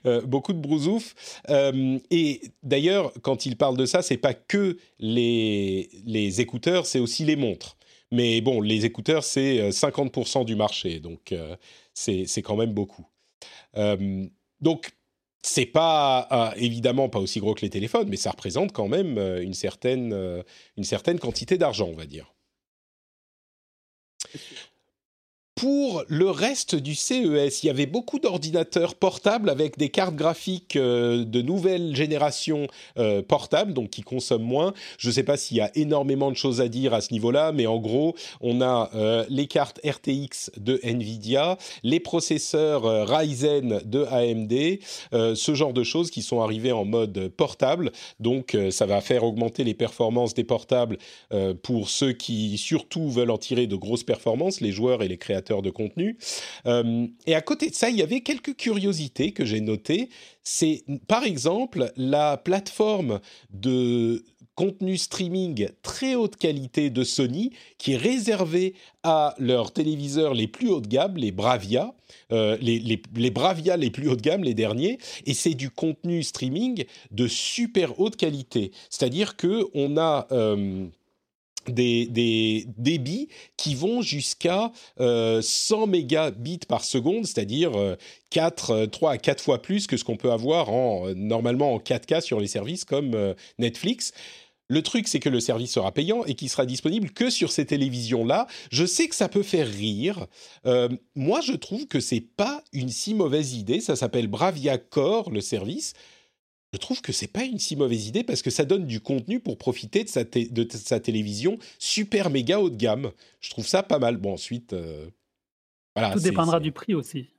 [0.25, 1.15] beaucoup de brousouf.
[1.49, 7.35] et d'ailleurs, quand il parle de ça, c'est pas que les, écouteurs, c'est aussi les
[7.35, 7.77] montres.
[8.11, 11.55] Mais bon, les écouteurs, c'est 50% euh, du marché, donc euh,
[11.93, 13.05] c'est quand même beaucoup.
[13.77, 14.25] Euh,
[14.61, 14.91] donc,
[15.41, 19.53] c'est pas évidemment pas aussi gros que les téléphones, mais ça représente quand même une
[19.53, 20.43] certaine,
[20.75, 22.33] une certaine quantité d'argent, on va dire.
[25.55, 30.75] Pour le reste du CES, il y avait beaucoup d'ordinateurs portables avec des cartes graphiques
[30.75, 34.73] euh, de nouvelle génération euh, portables, donc qui consomment moins.
[34.97, 37.53] Je ne sais pas s'il y a énormément de choses à dire à ce niveau-là,
[37.53, 44.03] mais en gros, on a euh, les cartes RTX de Nvidia, les processeurs Ryzen de
[44.03, 47.93] AMD, ce genre de choses qui sont arrivées en mode portable.
[48.19, 50.97] Donc, ça va faire augmenter les performances des portables
[51.63, 55.44] pour ceux qui surtout veulent en tirer de grosses performances, les joueurs et les créateurs
[55.61, 56.17] de contenu.
[56.65, 60.09] Euh, et à côté de ça, il y avait quelques curiosités que j'ai notées.
[60.43, 63.19] C'est par exemple la plateforme
[63.51, 64.23] de
[64.55, 70.69] contenu streaming très haute qualité de Sony qui est réservée à leurs téléviseurs les plus
[70.69, 71.93] haut de gamme, les Bravia,
[72.31, 76.23] euh, les, les, Bravia les plus haut de gamme, les derniers, et c'est du contenu
[76.23, 78.71] streaming de super haute qualité.
[78.89, 80.87] C'est-à-dire que on a euh,
[81.71, 87.71] des, débits qui vont jusqu'à 100 euh, mégabits par seconde, c'est-à-dire
[88.29, 91.73] 4, euh, 3 euh, à 4 fois plus que ce qu'on peut avoir en, normalement
[91.73, 94.13] en 4K sur les services comme Netflix.
[94.67, 97.65] Le truc, c'est que le service sera payant et qu'il sera disponible que sur ces
[97.65, 98.47] télévisions-là.
[98.71, 100.25] Je sais que ça peut faire rire.
[101.15, 103.79] moi, je trouve que c'est pas une si mauvaise idée.
[103.79, 105.93] Ça s'appelle Bravia Core, le service
[106.75, 109.39] je trouve que c'est pas une si mauvaise idée parce que ça donne du contenu
[109.39, 113.11] pour profiter de sa, de sa télévision super méga haut de gamme.
[113.39, 114.17] Je trouve ça pas mal.
[114.17, 115.09] Bon, ensuite, euh,
[115.95, 116.11] voilà.
[116.11, 117.29] Tout dépendra du prix aussi.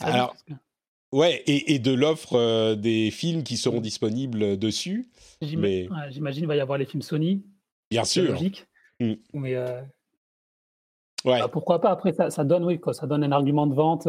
[0.00, 0.34] Alors,
[1.12, 5.10] ouais, et, et de l'offre euh, des films qui seront disponibles dessus.
[5.42, 7.44] J'imagine qu'il va y avoir les films Sony.
[7.90, 8.32] Bien sûr.
[8.32, 8.66] Logique.
[8.98, 9.12] Mm.
[9.34, 9.82] Mais euh,
[11.26, 11.38] ouais.
[11.38, 11.90] Bah, pourquoi pas?
[11.90, 14.08] Après, ça, ça, donne, oui, quoi, ça donne un argument de vente.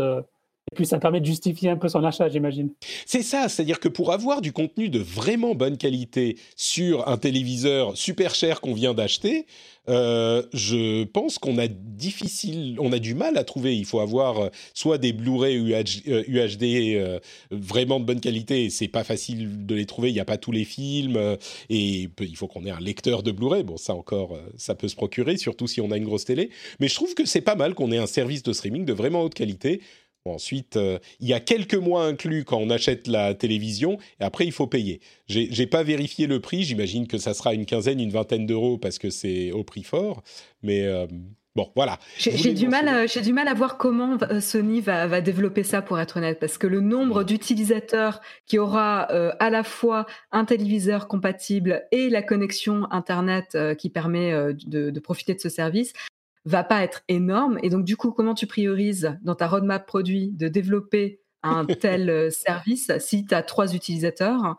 [0.71, 2.71] Et puis ça permet de justifier un peu son achat, j'imagine.
[3.06, 7.95] C'est ça, c'est-à-dire que pour avoir du contenu de vraiment bonne qualité sur un téléviseur
[7.95, 9.45] super cher qu'on vient d'acheter,
[9.89, 13.78] euh, je pense qu'on a difficile, on a du mal à trouver.
[13.78, 17.19] Il faut avoir euh, soit des Blu-ray UHD euh,
[17.51, 20.10] vraiment de bonne qualité, c'est pas facile de les trouver.
[20.10, 21.38] Il n'y a pas tous les films
[21.69, 23.63] et il faut qu'on ait un lecteur de Blu-ray.
[23.63, 26.49] Bon, ça encore, ça peut se procurer, surtout si on a une grosse télé.
[26.80, 29.21] Mais je trouve que c'est pas mal qu'on ait un service de streaming de vraiment
[29.21, 29.82] haute qualité
[30.25, 34.45] ensuite, euh, il y a quelques mois inclus quand on achète la télévision, et après
[34.45, 35.01] il faut payer.
[35.27, 38.99] J'ai pas vérifié le prix, j'imagine que ça sera une quinzaine, une vingtaine d'euros parce
[38.99, 40.23] que c'est au prix fort,
[40.61, 41.07] mais euh,
[41.55, 41.99] bon, voilà.
[42.17, 45.81] J'ai du mal, à, j'ai du mal à voir comment Sony va, va, développer ça
[45.81, 50.45] pour être honnête, parce que le nombre d'utilisateurs qui aura euh, à la fois un
[50.45, 55.93] téléviseur compatible et la connexion internet qui permet de, de profiter de ce service,
[56.45, 57.60] va pas être énorme.
[57.63, 62.10] Et donc, du coup, comment tu priorises dans ta roadmap produit de développer un tel
[62.10, 64.58] euh, service si tu as trois utilisateurs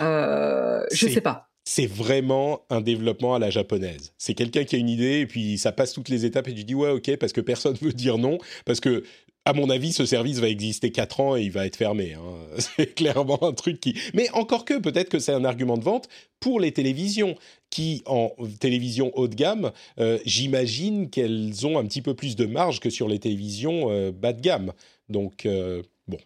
[0.00, 1.46] euh, Je ne sais pas.
[1.64, 4.14] C'est vraiment un développement à la japonaise.
[4.16, 6.64] C'est quelqu'un qui a une idée et puis ça passe toutes les étapes et tu
[6.64, 9.04] dis ouais ok parce que personne veut dire non parce que
[9.48, 12.12] à mon avis, ce service va exister 4 ans et il va être fermé.
[12.12, 12.34] Hein.
[12.58, 13.98] C'est clairement un truc qui...
[14.12, 16.06] Mais encore que, peut-être que c'est un argument de vente
[16.38, 17.34] pour les télévisions,
[17.70, 22.46] qui, en télévision haut de gamme, euh, j'imagine qu'elles ont un petit peu plus de
[22.46, 24.72] marge que sur les télévisions euh, bas de gamme.
[25.08, 26.18] Donc, euh, bon.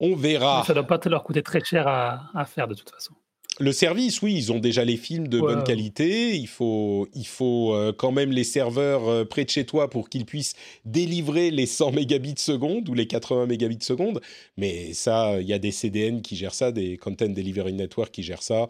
[0.00, 0.64] On verra.
[0.66, 3.14] Ça ne doit pas te leur coûter très cher à faire de toute façon
[3.60, 6.34] le service, oui, ils ont déjà les films de bonne qualité.
[6.34, 10.54] Il faut, il faut quand même les serveurs près de chez toi pour qu'ils puissent
[10.84, 14.20] délivrer les 100 mégabits seconde ou les 80 mégabits seconde.
[14.56, 18.24] Mais ça, il y a des CDN qui gèrent ça, des Content Delivery Network qui
[18.24, 18.66] gèrent ça.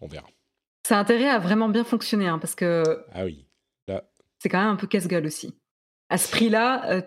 [0.00, 0.26] On verra.
[0.86, 2.82] Ça a intérêt à vraiment bien fonctionner, hein, parce que.
[3.12, 3.44] Ah oui.
[4.40, 5.52] C'est quand même un peu casse-gueule aussi.
[6.10, 7.02] À ce prix-là,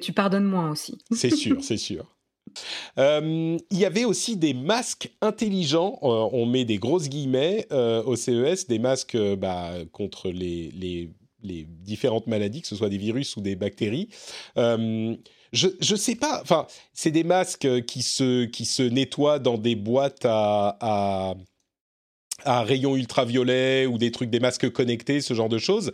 [0.00, 0.98] tu pardonnes moins aussi.
[1.10, 2.16] C'est sûr, c'est sûr.
[2.96, 8.78] il y avait aussi des masques intelligents, on met des grosses guillemets au CES, des
[8.78, 11.10] masques bah, contre les, les,
[11.42, 14.08] les, différentes maladies, que ce soit des virus ou des bactéries.
[14.56, 16.40] Je ne sais pas.
[16.40, 21.34] Enfin, c'est des masques qui se qui se nettoient dans des boîtes à, à
[22.44, 25.92] à rayons ultraviolets ou des trucs, des masques connectés, ce genre de choses.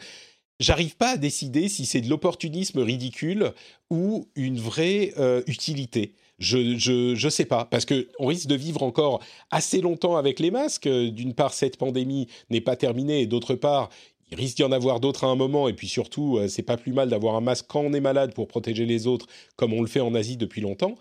[0.58, 3.52] J'arrive pas à décider si c'est de l'opportunisme ridicule
[3.90, 6.14] ou une vraie euh, utilité.
[6.38, 10.40] Je, je, je sais pas parce que on risque de vivre encore assez longtemps avec
[10.40, 10.88] les masques.
[10.88, 13.90] D'une part, cette pandémie n'est pas terminée et d'autre part,
[14.30, 16.76] il risque d'y en avoir d'autres à un moment, et puis surtout, euh, c'est pas
[16.76, 19.80] plus mal d'avoir un masque quand on est malade pour protéger les autres, comme on
[19.80, 20.96] le fait en Asie depuis longtemps.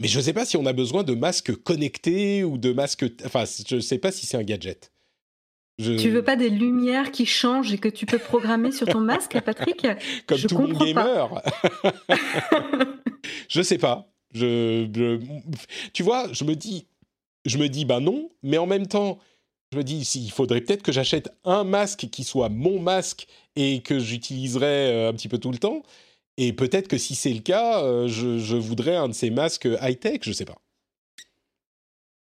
[0.00, 3.04] Mais je ne sais pas si on a besoin de masques connectés ou de masques.
[3.24, 4.92] Enfin, je ne sais pas si c'est un gadget.
[5.78, 5.94] Je...
[5.94, 9.40] Tu veux pas des lumières qui changent et que tu peux programmer sur ton masque,
[9.44, 9.86] Patrick?
[10.26, 11.42] Comme tout bon gamer.
[13.48, 14.08] je sais pas.
[14.34, 15.18] Je,
[15.92, 16.86] tu vois, je me dis,
[17.44, 19.18] je me dis, ben non, mais en même temps,
[19.72, 23.26] je me dis, il faudrait peut-être que j'achète un masque qui soit mon masque
[23.56, 25.82] et que j'utiliserai euh, un petit peu tout le temps.
[26.44, 30.22] Et peut-être que si c'est le cas, euh, je, voudrais un de ces masques high-tech,
[30.22, 30.58] je sais pas.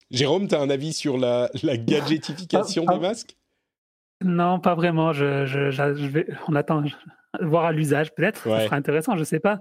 [0.10, 3.38] Jérôme, tu as un avis sur la, la gadgetification des masques?
[4.24, 5.14] Non, pas vraiment.
[5.14, 6.84] Je, vais, on attend
[7.40, 8.42] voir à l'usage, peut-être.
[8.42, 9.60] Ce sera intéressant, je sais pas.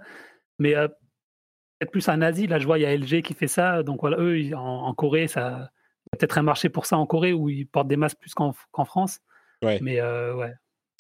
[0.59, 2.47] Mais euh, peut-être plus en Asie.
[2.47, 3.83] Là, je vois, il y a LG qui fait ça.
[3.83, 5.71] Donc voilà, eux, en, Corée, ça,
[6.13, 9.21] peut-être un marché pour ça en Corée où ils portent des masques plus qu'en France.
[9.61, 9.79] Ouais.
[9.83, 10.55] Mais euh, ouais,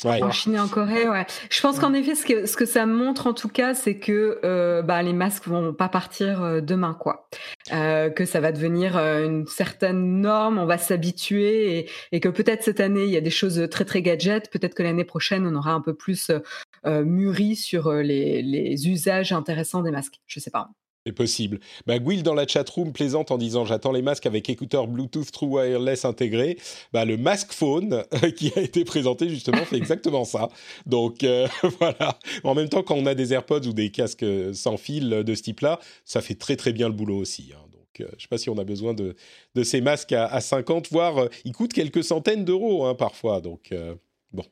[0.04, 1.26] en Chine et en Corée, ouais.
[1.50, 4.40] Je pense qu'en effet, ce que, ce que ça montre en tout cas, c'est que
[4.44, 7.28] euh, bah, les masques vont pas partir euh, demain, quoi.
[7.72, 12.28] Euh, que ça va devenir euh, une certaine norme, on va s'habituer et, et, que
[12.28, 15.46] peut-être cette année il y a des choses très très gadgets, peut-être que l'année prochaine
[15.46, 16.30] on aura un peu plus
[16.86, 20.20] euh, mûri sur les, les usages intéressants des masques.
[20.26, 20.70] Je sais pas.
[21.12, 21.60] Possible.
[21.86, 26.04] Bah, dans la chatroom plaisante en disant j'attends les masques avec écouteurs Bluetooth True Wireless
[26.04, 26.58] intégrés.
[26.92, 28.04] Bah, le Mask Phone
[28.36, 30.48] qui a été présenté justement fait exactement ça.
[30.86, 31.46] Donc euh,
[31.80, 32.18] voilà.
[32.44, 35.42] En même temps, quand on a des AirPods ou des casques sans fil de ce
[35.42, 37.52] type-là, ça fait très très bien le boulot aussi.
[37.54, 37.64] Hein.
[37.72, 39.14] Donc euh, je ne sais pas si on a besoin de,
[39.62, 43.40] ces masques à, à 50, voire euh, ils coûtent quelques centaines d'euros hein, parfois.
[43.40, 43.72] Donc
[44.32, 44.44] bon.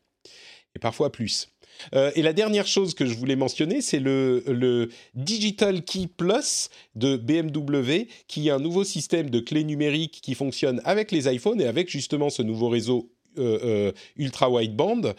[0.74, 1.48] Et parfois plus.
[1.94, 7.16] Euh, et la dernière chose que je voulais mentionner, c'est le, Digital Key Plus de
[7.16, 11.66] BMW, qui est un nouveau système de clés numériques qui fonctionne avec les iPhones et
[11.66, 15.14] avec justement ce nouveau réseau euh, euh, ultra wideband.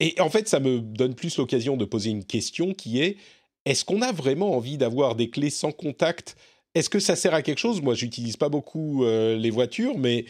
[0.00, 3.16] et en fait, ça me donne plus l'occasion de poser une question qui est
[3.66, 6.36] est-ce qu'on a vraiment envie d'avoir des clés sans contact?
[6.74, 7.82] Est-ce que ça sert à quelque chose?
[7.82, 10.24] Moi, j'utilise pas beaucoup les voitures, mais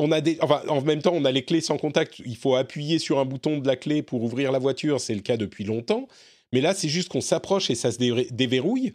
[0.00, 2.20] on a enfin, en même temps, on a les clés sans contact.
[2.24, 5.00] Il faut appuyer sur un bouton de la clé pour ouvrir la voiture.
[5.00, 6.08] C'est le cas depuis longtemps.
[6.52, 7.98] Mais là, c'est juste qu'on s'approche et ça se
[8.32, 8.92] déverrouille.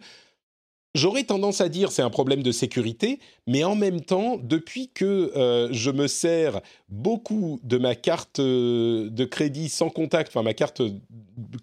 [0.96, 5.30] J'aurais tendance à dire c'est un problème de sécurité, mais en même temps, depuis que
[5.36, 10.54] euh, je me sers beaucoup de ma carte euh, de crédit sans contact, enfin ma
[10.54, 10.80] carte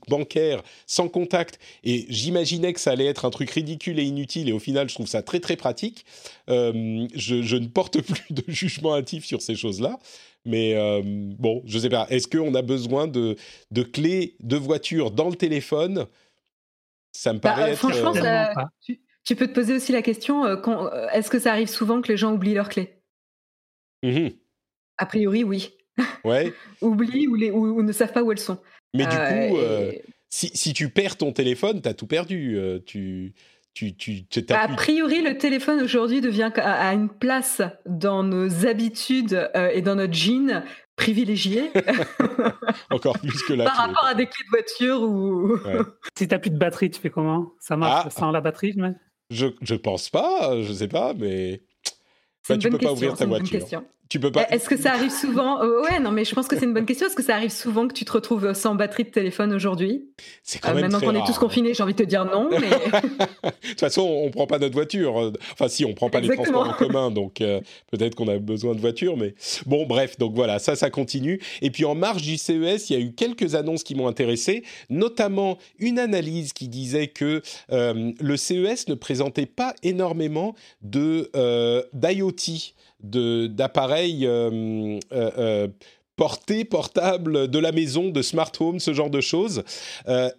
[0.08, 4.52] bancaire sans contact, et j'imaginais que ça allait être un truc ridicule et inutile, et
[4.52, 6.06] au final, je trouve ça très très pratique.
[6.52, 9.98] Euh, je, ne porte plus de jugement hâtif sur ces choses-là.
[10.46, 10.76] Mais
[11.40, 12.06] bon, je sais pas.
[12.10, 13.38] Est-ce qu'on a besoin de,
[13.72, 16.06] de clés de voiture dans le téléphone?
[17.14, 17.78] Ça me bah, paraît être...
[17.78, 19.00] Franchement, ça, tu
[19.36, 22.18] peux te poser aussi la question euh, euh, est-ce que ça arrive souvent que les
[22.18, 23.00] gens oublient leurs clés?
[24.04, 24.30] Mmh
[24.98, 25.74] A priori, oui.
[26.24, 26.54] Ouais.
[26.82, 28.58] oublient ou, les, ou, ne savent pas où elles sont.
[28.94, 29.92] Mais du coup, euh,
[30.30, 32.58] si, si, tu perds ton téléphone, tu as tout perdu.
[32.86, 33.34] tu,
[33.74, 39.50] tu, tu, bah, A priori, le téléphone aujourd'hui devient à une place dans nos habitudes
[39.74, 40.64] et dans notre jean
[40.96, 41.72] privilégié.
[42.92, 45.58] Encore plus que la Par rapport à des clés de voiture ou.
[46.18, 47.52] Si t'as plus de batterie, tu fais comment?
[47.60, 48.10] Ça marche ah.
[48.10, 48.94] sans la batterie je,
[49.34, 51.62] je pense pas, je sais pas, mais.
[52.48, 53.66] Bah, tu peux pas ouvrir ta voiture.
[54.14, 54.48] Tu peux pas.
[54.52, 55.64] Est-ce que ça arrive souvent?
[55.64, 57.08] Euh, Ouais, non, mais je pense que c'est une bonne question.
[57.08, 60.06] Est-ce que ça arrive souvent que tu te retrouves sans batterie de téléphone aujourd'hui?
[60.44, 62.48] C'est quand euh, même Maintenant qu'on est tous confinés, j'ai envie de te dire non.
[62.52, 62.60] Mais...
[62.70, 65.34] de toute façon, on prend pas notre voiture.
[65.54, 68.76] Enfin, si, on prend pas les transports en commun, donc euh, peut-être qu'on a besoin
[68.76, 69.34] de voiture, mais
[69.66, 70.20] bon, bref.
[70.20, 71.42] Donc voilà, ça, ça continue.
[71.64, 74.64] Et puis en marge du CES, il y a eu quelques annonces qui m'ont intéressé,
[74.92, 81.32] notamment une analyse qui disait que le CES ne présentait pas énormément de
[81.94, 85.68] d'IoT d'appareils euh, euh, euh,
[86.16, 89.64] portée, portable, de la maison, de smart home, ce genre de choses,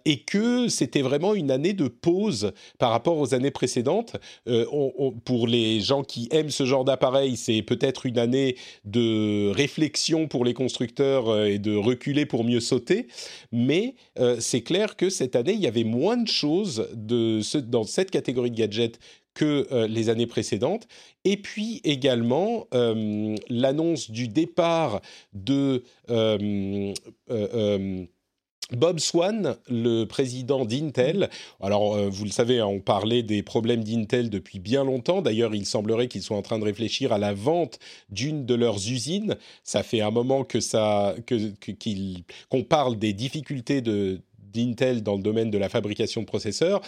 [0.05, 4.15] et que c'était vraiment une année de pause par rapport aux années précédentes.
[5.25, 10.45] Pour les gens qui aiment ce genre d'appareil, c'est peut-être une année de réflexion pour
[10.45, 13.07] les constructeurs et de reculer pour mieux sauter,
[13.51, 13.95] mais
[14.39, 18.11] c'est clair que cette année, il y avait moins de choses de ce, dans cette
[18.11, 18.97] catégorie de gadgets
[19.35, 20.87] que euh, les années précédentes.
[21.23, 25.01] Et puis également euh, l'annonce du départ
[25.33, 26.93] de euh,
[28.71, 31.29] Bob Swan, le président d'Intel.
[31.61, 35.21] Alors, vous le savez, hein, on parlait des problèmes d'Intel depuis bien longtemps.
[35.21, 37.77] D'ailleurs, il semblerait qu'ils soient en train de réfléchir à la vente
[38.09, 39.35] d'une de leurs usines.
[39.63, 41.53] Ça fait un moment que ça, que,
[42.49, 46.81] qu'on parle des difficultés de, d'Intel dans le domaine de la fabrication de processeurs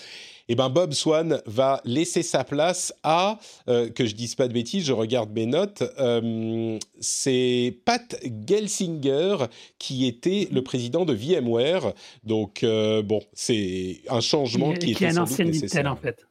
[0.49, 4.53] eh ben Bob Swan va laisser sa place à, euh, que je dise pas de
[4.53, 9.37] bêtises, je regarde mes notes, euh, c'est Pat Gelsinger
[9.77, 11.93] qui était le président de VMware.
[12.23, 16.25] Donc euh, bon, c'est un changement qui, qui est un ancien Intel en fait.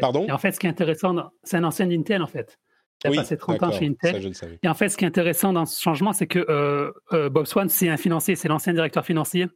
[0.00, 0.26] Pardon?
[0.26, 2.58] Et en fait, ce qui est intéressant, c'est un ancien Intel en fait.
[3.04, 4.32] Il a oui, passé 30 ans chez Intel.
[4.62, 6.92] Et en fait, ce qui est intéressant dans ce changement, c'est que
[7.28, 9.48] Bob Swan, c'est un financier, c'est l'ancien directeur financier.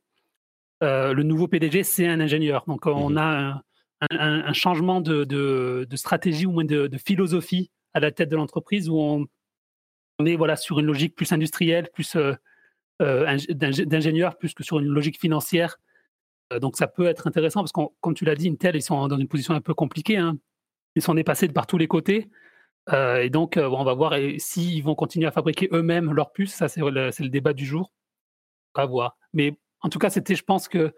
[0.80, 2.64] le nouveau PDG, c'est un ingénieur.
[2.66, 3.18] Donc, on mhm.
[3.18, 3.62] a un,
[4.10, 9.26] un, changement de, stratégie ou moins de, philosophie à la tête de l'entreprise où on,
[10.24, 12.34] est sur une logique plus industrielle, plus euh,
[13.02, 15.76] euh, d'ingénieur, plus que sur une logique financière.
[16.52, 19.08] Euh, donc ça peut être intéressant parce que, comme tu l'as dit, Intel, ils sont
[19.08, 20.16] dans une position un peu compliquée.
[20.16, 20.38] Hein.
[20.94, 22.30] Ils sont dépassés de par tous les côtés.
[22.92, 26.54] et donc, on va voir s'ils vont continuer à fabriquer eux-mêmes leurs puces.
[26.54, 27.92] Ça, c'est le, débat du jour.
[28.74, 29.18] On va voir.
[29.34, 30.94] Mais en tout cas, c'était, je pense que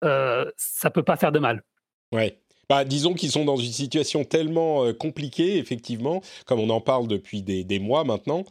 [0.00, 1.64] ça peut pas faire de mal.
[2.12, 2.41] Ouais.
[2.72, 7.06] Bah, disons qu'ils sont dans une situation tellement euh, compliquée, effectivement, comme on en parle
[7.06, 8.44] depuis des, mois maintenant.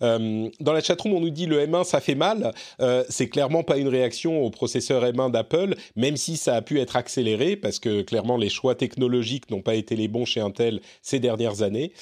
[0.00, 2.54] Euh, dans la chatroom, on nous dit le M1, ça fait mal.
[2.80, 6.80] Euh, c'est clairement pas une réaction au processeur M1 d'Apple, même si ça a pu
[6.80, 10.80] être accéléré, parce que clairement, les choix technologiques n'ont pas été les bons chez Intel
[11.02, 11.92] ces dernières années.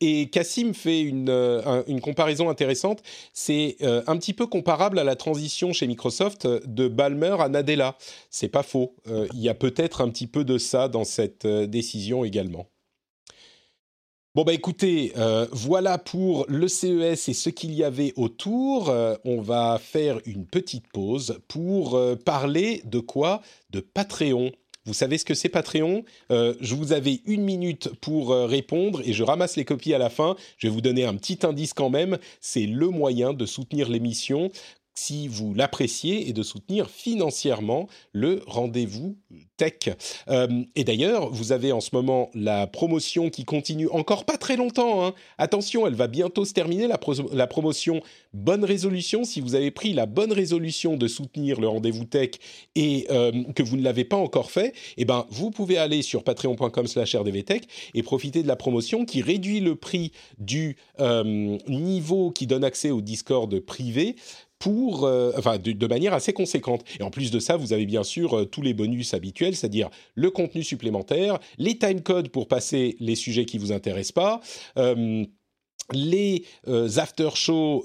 [0.00, 1.30] et Cassim fait une,
[1.88, 3.02] une comparaison intéressante.
[3.32, 7.96] C'est un petit peu comparable à la transition chez Microsoft de Balmer à Nadella.
[8.30, 8.94] C'est pas faux.
[9.34, 12.66] Il y a peut-être un petit peu de ça dans cette euh, décision également.
[14.36, 18.88] Bon bah écoutez, euh, voilà pour le CES et ce qu'il y avait autour.
[18.88, 23.42] Euh, on va faire une petite pause pour parler de quoi?
[23.70, 24.52] De Patreon.
[24.86, 26.04] Vous savez ce que c'est Patreon?
[26.30, 30.36] Je vous avais une minute pour répondre et je ramasse les copies à la fin.
[30.56, 32.18] Je vais vous donner un petit indice quand même.
[32.40, 34.50] C'est le moyen de soutenir l'émission
[35.00, 39.16] si vous l'appréciez et de soutenir financièrement le rendez-vous
[39.56, 39.94] tech.
[40.28, 44.56] Euh, et d'ailleurs, vous avez en ce moment la promotion qui continue encore pas très
[44.56, 45.04] longtemps.
[45.04, 45.14] Hein.
[45.38, 48.02] Attention, elle va bientôt se terminer, la, promotion
[48.34, 49.24] Bonne Résolution.
[49.24, 52.30] Si vous avez pris la bonne résolution de soutenir le rendez-vous tech
[52.74, 56.24] et euh, que vous ne l'avez pas encore fait, eh ben, vous pouvez aller sur
[56.24, 62.30] patreon.com slash rdvtech et profiter de la promotion qui réduit le prix du euh, niveau
[62.30, 64.16] qui donne accès au Discord privé
[64.60, 66.84] pour, euh, enfin, de, manière assez conséquente.
[67.00, 69.88] Et en plus de ça, vous avez bien sûr euh, tous les bonus habituels, c'est-à-dire
[70.14, 74.40] le contenu supplémentaire, les timecodes pour passer les sujets qui vous intéressent pas.
[74.76, 75.24] Euh,
[75.92, 76.44] les
[76.98, 77.84] after shows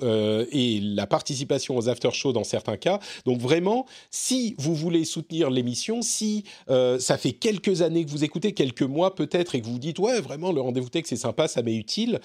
[0.51, 2.99] et la participation aux after shows dans certains cas.
[3.25, 8.53] Donc vraiment, si vous voulez soutenir l'émission, si ça fait quelques années que vous écoutez,
[8.53, 11.63] quelques mois peut-être, et que vous dites ouais vraiment le rendez-vous tech c'est sympa, ça
[11.63, 12.19] m'est utile,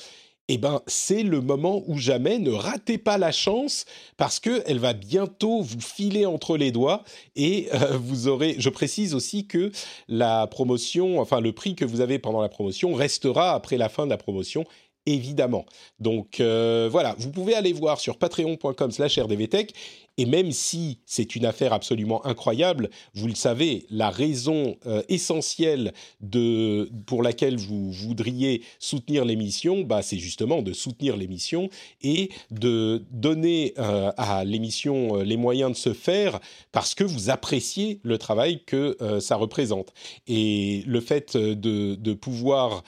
[0.53, 2.41] eh ben, c'est le moment où jamais.
[2.41, 3.85] Ne ratez pas la chance
[4.17, 7.05] parce que elle va bientôt vous filer entre les doigts
[7.37, 8.57] et euh, vous aurez.
[8.59, 9.71] Je précise aussi que
[10.09, 14.07] la promotion, enfin le prix que vous avez pendant la promotion restera après la fin
[14.07, 14.65] de la promotion
[15.07, 15.67] évidemment.
[16.01, 19.73] Donc euh, voilà, vous pouvez aller voir sur patreon.com/rdvtech
[20.21, 25.95] et même si c'est une affaire absolument incroyable, vous le savez, la raison euh, essentielle
[26.21, 31.71] de, pour laquelle vous voudriez soutenir l'émission, bah, c'est justement de soutenir l'émission
[32.03, 36.39] et de donner euh, à l'émission euh, les moyens de se faire
[36.71, 39.95] parce que vous appréciez le travail que ça représente.
[40.27, 42.83] Et le fait de, de pouvoir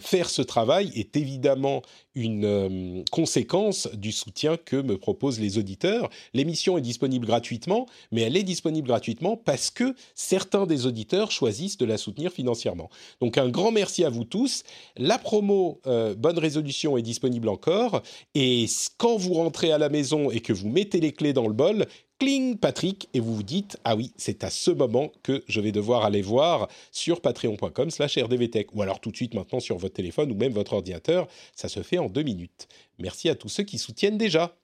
[0.00, 1.82] faire ce travail est évidemment
[2.16, 6.08] une conséquence du soutien que me proposent les auditeurs.
[6.34, 11.76] L'émission est disponible gratuitement, mais elle est disponible gratuitement parce que certains des auditeurs choisissent
[11.76, 12.90] de la soutenir financièrement.
[13.20, 14.64] Donc un grand merci à vous tous.
[14.96, 18.02] La promo euh, Bonne Résolution est disponible encore.
[18.34, 21.54] Et quand vous rentrez à la maison et que vous mettez les clés dans le
[21.54, 21.86] bol,
[22.18, 25.72] cling Patrick et vous vous dites ah oui c'est à ce moment que je vais
[25.72, 29.94] devoir aller voir sur patreon.com slash rdvtech ou alors tout de suite maintenant sur votre
[29.94, 33.64] téléphone ou même votre ordinateur ça se fait en deux minutes merci à tous ceux
[33.64, 34.56] qui soutiennent déjà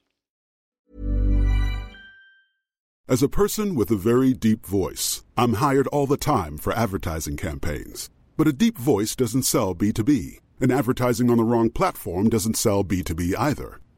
[3.08, 7.36] As a person with a very deep voice, I'm hired all the time for advertising
[7.36, 8.08] campaigns.
[8.38, 12.84] But a deep voice doesn't sell B2B, and advertising on the wrong platform doesn't sell
[12.84, 13.81] B2B either.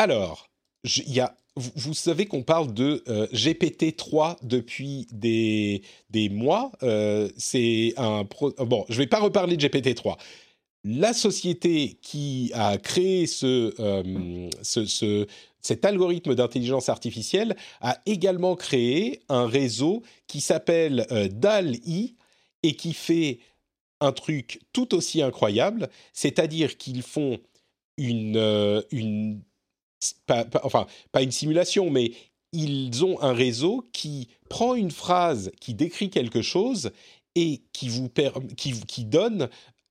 [0.00, 0.48] Alors,
[0.84, 6.72] y a, vous, savez qu'on parle de euh, GPT-3 depuis des, des mois.
[6.82, 10.16] Euh, c'est un pro- bon, je vais pas reparler de GPT-3.
[10.84, 15.26] La société qui a créé ce, euh, ce- ce-
[15.60, 22.16] cet algorithme d'intelligence artificielle a également créé un réseau qui s'appelle euh, DAL-I
[22.62, 23.40] et qui fait
[24.00, 27.38] un truc tout aussi incroyable, c'est-à-dire qu'ils font
[27.98, 29.42] une, euh, une
[30.26, 32.12] pas- enfin, pas une simulation, mais
[32.52, 36.90] ils ont un réseau qui prend une phrase qui décrit quelque chose
[37.34, 38.10] et qui vous
[38.98, 39.48] donne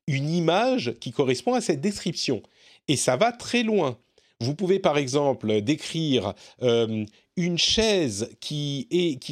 [0.07, 2.41] une image qui correspond à cette description.
[2.87, 3.97] Et ça va très loin.
[4.41, 7.05] Vous pouvez par exemple décrire euh,
[7.37, 8.87] une chaise qui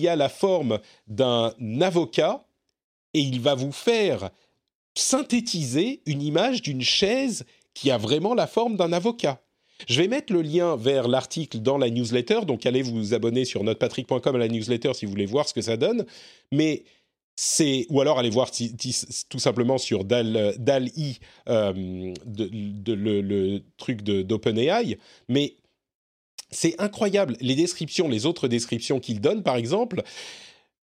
[0.07, 2.45] a la forme d'un avocat
[3.13, 4.30] et il va vous faire
[4.95, 9.41] synthétiser une image d'une chaise qui a vraiment la forme d'un avocat.
[9.88, 13.63] Je vais mettre le lien vers l'article dans la newsletter, donc allez vous abonner sur
[13.63, 16.05] notrepatrick.com à la newsletter si vous voulez voir ce que ça donne.
[16.51, 16.84] Mais
[17.36, 18.49] c'est ou alors allez voir
[19.30, 24.97] tout simplement sur DAL DAL-I, euh, de, le, truc d'OpenAI.
[25.30, 25.57] Mais
[26.49, 30.01] c'est incroyable les descriptions, les autres descriptions qu'il donne, par exemple.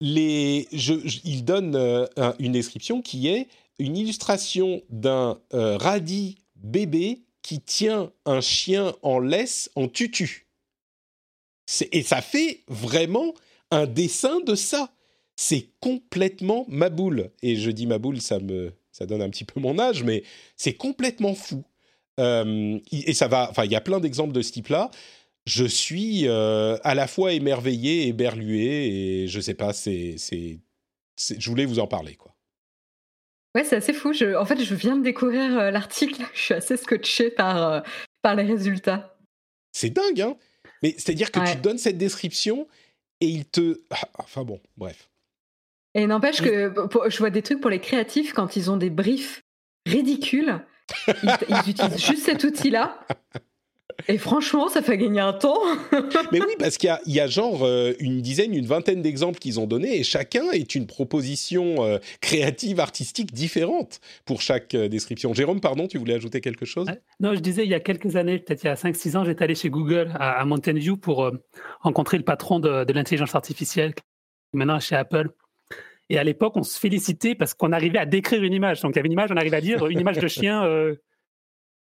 [0.00, 7.62] Il donne euh, un- une description qui est une illustration d'un euh, radis bébé qui
[7.62, 10.48] tient un chien en laisse en tutu.
[11.92, 13.32] Et ça fait vraiment
[13.70, 14.92] un dessin de ça.
[15.34, 17.30] C'est complètement ma boule.
[17.40, 20.24] Et je dis ma boule, ça me, ça donne un petit peu mon âge, mais
[20.58, 21.64] c'est complètement fou.
[22.20, 23.48] Euh, et ça va.
[23.48, 24.90] Enfin, il y a plein d'exemples de ce type-là.
[25.46, 29.72] Je suis euh, à la fois émerveillé, éberlué, et je sais pas.
[29.72, 30.60] C'est, c'est-
[31.16, 32.34] je voulais vous en parler, quoi.
[33.58, 34.12] Ouais, c'est assez fou.
[34.12, 36.22] Je- en fait, je viens de découvrir euh, l'article.
[36.34, 37.80] Je suis assez scotché par, euh,
[38.22, 39.16] par les résultats.
[39.72, 40.36] C'est dingue, hein
[40.82, 41.52] Mais c'est-à-dire que Ouais.
[41.54, 42.68] tu donnes cette description
[43.20, 43.80] et il te.
[43.90, 45.08] Ah, Enfin bon, bref.
[45.94, 48.90] Et n'empêche que pour- je vois des trucs pour les créatifs quand ils ont des
[48.90, 49.40] briefs
[49.86, 50.60] ridicules.
[51.08, 53.04] Ils, ils utilisent juste cet outil-là.
[54.06, 55.60] Et franchement, ça fait gagner un temps.
[56.32, 59.02] Mais oui, parce qu'il y a, il y a genre euh, une dizaine, une vingtaine
[59.02, 64.74] d'exemples qu'ils ont donnés et chacun est une proposition euh, créative, artistique différente pour chaque
[64.74, 65.34] euh, description.
[65.34, 66.86] Jérôme, pardon, tu voulais ajouter quelque chose?
[67.18, 69.42] Non, je disais, il y a quelques années, peut-être il y a 5-6 ans, j'étais
[69.42, 71.32] allé chez Google à, à Mountain View pour euh,
[71.80, 73.94] rencontrer le patron de, de l'intelligence artificielle,
[74.52, 75.30] maintenant chez Apple.
[76.10, 78.80] Et à l'époque, on se félicitait parce qu'on arrivait à décrire une image.
[78.80, 80.94] Donc, il y avait une image, on arrivait à dire une image de chien euh,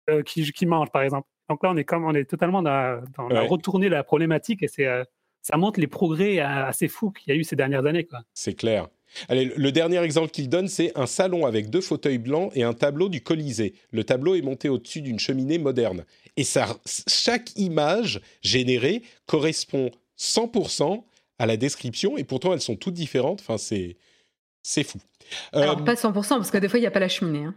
[0.08, 1.28] euh, qui, qui mange, par exemple.
[1.50, 3.46] Donc là, on est, comme, on est totalement dans, dans- on a Ouais.
[3.46, 5.04] retourné la problématique et c'est, euh,
[5.42, 8.04] ça montre les progrès euh, assez fous qu'il y a eu ces dernières années.
[8.04, 8.20] Quoi.
[8.32, 8.88] C'est clair.
[9.28, 12.72] Allez, le- dernier exemple qu'il donne, c'est un salon avec deux fauteuils blancs et un
[12.72, 13.74] tableau du Colisée.
[13.92, 16.04] Le tableau est monté au-dessus d'une cheminée moderne.
[16.36, 16.66] Et ça,
[17.06, 21.04] chaque image générée correspond 100%
[21.38, 23.40] à la description, et pourtant elles sont toutes différentes.
[23.40, 23.96] Enfin, c'est
[24.62, 24.98] c'est fou.
[25.54, 27.44] Euh, Alors, pas 100%, parce que des fois, il n'y a pas la cheminée.
[27.44, 27.54] hein.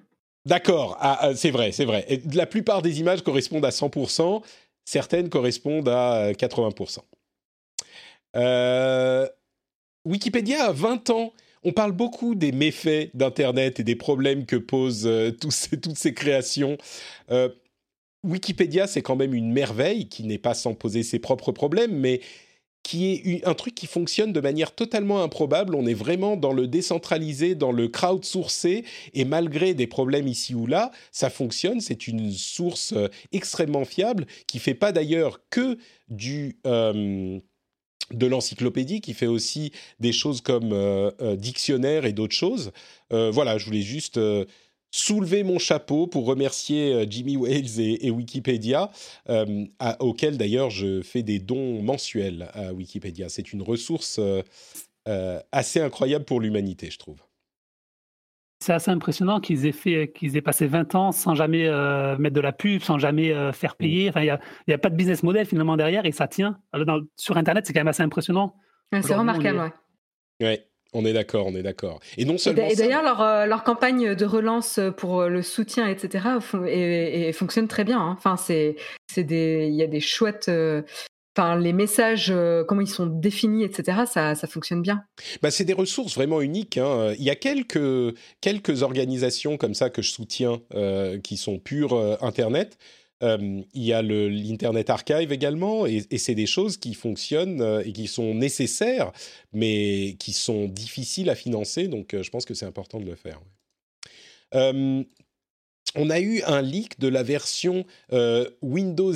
[0.47, 2.21] D'accord, ah, ah, c'est vrai, c'est vrai.
[2.33, 4.41] La plupart des images correspondent à 100%,
[4.85, 6.99] certaines correspondent à euh, 80%.
[8.37, 9.27] Euh,
[10.05, 11.33] Wikipédia a 20 ans.
[11.65, 15.09] on parle beaucoup des méfaits d'Internet et des problèmes que posent
[15.41, 16.77] toutes ces créations.
[18.23, 22.21] Wikipédia, c'est quand même une merveille qui n'est pas sans poser ses propres problèmes, mais
[22.87, 25.75] qui est un truc qui fonctionne de manière totalement improbable.
[25.75, 30.67] On est vraiment dans le décentralisé, dans le crowdsourcé, et malgré des problèmes ici ou
[30.67, 31.81] là, ça fonctionne.
[31.81, 35.77] C'est une source euh, extrêmement fiable qui fait pas d'ailleurs que
[36.07, 37.41] du euh,
[38.11, 42.71] de l'encyclopédie, qui fait aussi des choses comme euh, dictionnaire et d'autres choses.
[43.11, 44.17] voilà, je voulais juste
[44.91, 48.89] soulever mon chapeau pour remercier euh, Jimmy Wales et, Wikipédia,
[49.29, 49.65] euh,
[49.99, 53.29] auquel d'ailleurs je fais des dons mensuels à Wikipédia.
[53.29, 57.21] C'est une ressource euh, assez incroyable pour l'humanité, je trouve.
[58.59, 61.69] C'est assez impressionnant qu'ils aient, fait, qu'ils aient passé 20 ans sans jamais
[62.17, 63.77] mettre de la pub, sans jamais faire mm.
[63.77, 64.09] payer.
[64.09, 66.59] Enfin, il n'y a, pas de business model finalement derrière et ça tient.
[67.15, 68.55] sur Internet, c'est quand même assez impressionnant.
[69.03, 70.45] C'est remarquable, ouais.
[70.47, 71.99] Ouais, on est d'accord, on est d'accord.
[72.17, 72.67] Et non seulement.
[72.67, 76.25] Et d'ailleurs, leur, euh, leur, campagne de relance pour euh, le soutien, etc.,
[76.67, 77.99] et, fonctionne très bien.
[77.99, 78.15] Hein.
[78.17, 78.75] Enfin, c'est,
[79.07, 80.49] c'est des, il y a des chouettes.
[80.49, 80.81] Euh,
[81.37, 82.33] enfin, les messages,
[82.67, 85.03] comment ils sont définis, etc., ça, ça fonctionne bien.
[85.41, 86.77] Bah, c'est des ressources vraiment uniques.
[86.77, 87.13] Hein.
[87.17, 90.61] Il y a quelques, quelques organisations comme ça que je soutiens
[91.23, 92.77] qui sont pures Internet.
[93.23, 97.91] Euh, il y a l'Internet Archive également, et, c'est des choses qui fonctionnent euh, et
[97.91, 99.11] qui sont nécessaires,
[99.53, 103.15] mais qui sont difficiles à financer, donc euh, je pense que c'est important de le
[103.15, 103.41] faire.
[104.53, 107.85] on a eu un leak de la version
[108.61, 109.15] Windows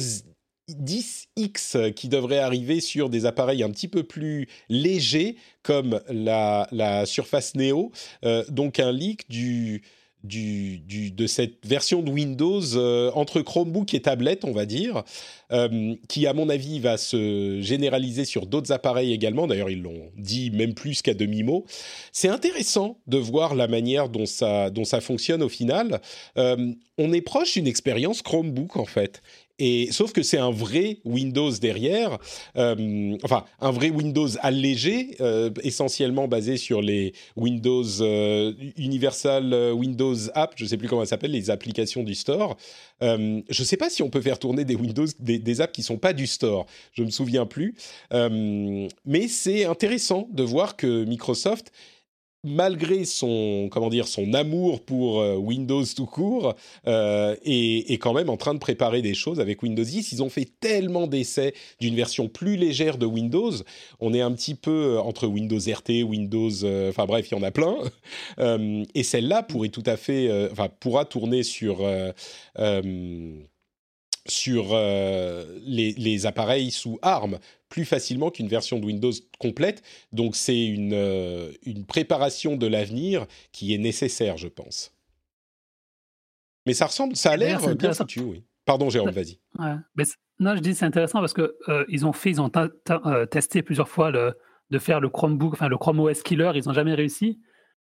[0.69, 7.05] 10X qui devrait arriver sur des appareils un petit peu plus légers comme la, la
[7.05, 7.91] Surface Neo.
[8.49, 9.83] donc un leak du,
[10.23, 15.03] de cette version de Windows euh, entre Chromebook et tablette, on va dire,
[15.51, 19.47] euh, qui à mon avis va se généraliser sur d'autres appareils également.
[19.47, 21.65] D'ailleurs, ils l'ont dit même plus qu'à demi-mot.
[22.11, 26.01] C'est intéressant de voir la manière dont ça, dont ça fonctionne au final.
[26.37, 29.21] Euh, on est proche d'une expérience Chromebook en fait.
[29.63, 32.17] Et sauf que c'est un vrai Windows derrière,
[32.57, 40.15] euh, enfin un vrai Windows allégé, euh, essentiellement basé sur les Windows euh, Universal Windows
[40.33, 42.57] App, je ne sais plus comment ça s'appelle, les applications du store.
[43.01, 45.99] je ne sais pas si on peut faire tourner des Windows, des, apps qui sont
[45.99, 46.65] pas du store.
[46.93, 47.75] Je me souviens plus,
[48.11, 51.71] mais c'est intéressant de voir que Microsoft
[52.43, 56.55] malgré son comment dire son amour pour euh, Windows tout court
[56.87, 60.11] euh, est, quand même en train de préparer des choses avec Windows 10.
[60.11, 63.51] Ils ont fait tellement d'essais d'une version plus légère de Windows.
[63.99, 67.37] On est un petit peu euh, entre Windows RT, Windows, euh, enfin bref, il y
[67.37, 67.75] en a plein.
[68.95, 71.85] et celle-là pourrait tout à fait, enfin pourra tourner sur
[74.27, 77.39] sur les, les, appareils sous ARM
[77.71, 79.81] plus facilement qu'une version de Windows complète.
[80.11, 84.93] Donc c'est une, euh, une préparation de l'avenir qui est nécessaire, je pense.
[86.67, 88.43] Mais ça ressemble, ça a l'air bien foutu, oui.
[88.65, 89.39] Pardon, Jérôme, vas-y.
[90.39, 93.63] non, je dis c'est intéressant parce que euh, ils ont fait, ils ont euh, testé
[93.63, 94.37] plusieurs fois le,
[94.69, 97.39] de faire le Chromebook, enfin le Chrome OS Killer, ils n'ont jamais réussi.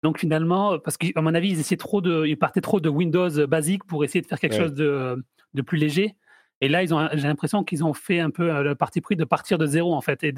[0.03, 3.47] Donc finalement, parce qu'à mon avis, ils essayaient trop de, ils partaient trop de Windows
[3.47, 5.23] basique pour essayer de faire quelque chose de,
[5.55, 6.17] de, plus léger.
[6.63, 9.17] Et là, ils ont, j'ai l'impression qu'ils ont fait un peu euh, le parti pris
[9.17, 10.33] de partir de zéro en fait, et,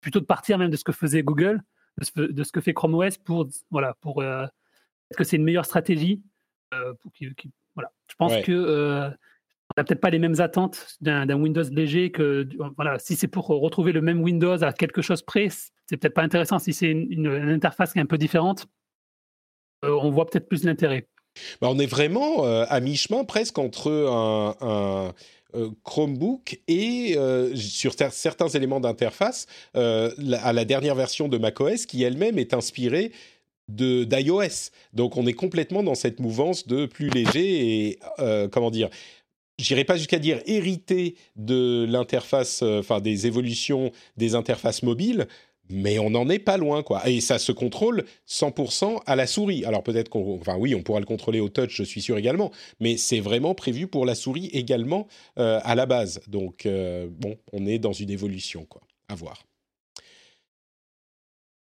[0.00, 1.62] plutôt de partir même de ce que faisait Google,
[1.98, 4.44] de ce, que fait Chrome OS pour voilà pour euh,
[5.10, 6.22] est-ce que c'est une meilleure stratégie
[6.74, 6.94] euh,
[7.74, 7.90] voilà.
[8.08, 12.46] Je pense que euh, on n'a peut-être pas les mêmes attentes d'un, Windows léger que
[12.76, 15.48] voilà si c'est pour retrouver le même Windows à quelque chose près,
[15.86, 16.58] c'est peut-être pas intéressant.
[16.58, 18.66] Si c'est une, interface qui est un peu différente,
[19.82, 21.06] on voit peut-être plus l'intérêt.
[21.60, 25.12] Bah, on est vraiment à mi-chemin presque entre un,
[25.54, 30.10] euh, Chromebook et euh, sur certains éléments d'interface euh,
[30.40, 33.12] à la dernière version de macOS qui elle-même est inspirée
[33.68, 34.70] d'iOS.
[34.94, 37.98] Donc on est complètement dans cette mouvance de plus léger et
[38.50, 38.88] comment dire
[39.58, 45.28] j'irai pas jusqu'à dire hérité de l'interface, enfin des évolutions des interfaces mobiles,
[45.72, 47.08] mais on n'en est pas loin, quoi.
[47.08, 49.64] Et ça se contrôle 100% à la souris.
[49.64, 52.52] Alors peut-être qu'on, enfin oui, on pourra le contrôler au touch, je suis sûr également,
[52.78, 55.08] mais c'est vraiment prévu pour la souris également
[55.38, 56.20] euh, à la base.
[56.28, 58.82] Donc euh, bon, on est dans une évolution, quoi.
[59.08, 59.44] À voir.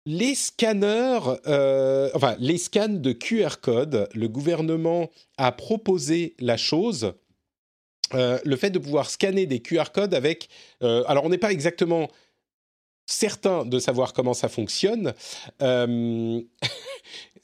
[0.05, 7.13] Les scanners, euh, enfin les scans de QR code, le gouvernement a proposé la chose.
[8.13, 10.49] le fait de pouvoir scanner des QR codes avec,
[10.81, 12.09] alors on n'est pas exactement
[13.07, 15.15] certain de savoir comment ça fonctionne.
[15.61, 16.41] Euh,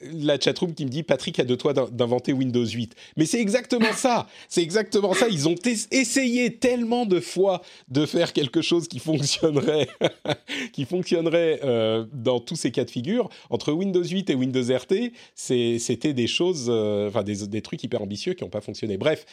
[0.00, 2.94] la chatroom qui me dit Patrick a de toi d'inventer Windows 8.
[3.16, 4.28] Mais c'est exactement ça.
[4.48, 5.28] C'est exactement ça.
[5.28, 5.56] Ils ont
[5.90, 9.88] essayé tellement de fois de faire quelque chose qui fonctionnerait,
[10.72, 13.28] qui fonctionnerait euh, dans tous ces cas de figure.
[13.50, 18.02] Entre Windows 8 et Windows RT, c'était des choses, euh, enfin des, des trucs hyper
[18.02, 18.96] ambitieux qui n'ont pas fonctionné.
[18.98, 19.26] Bref,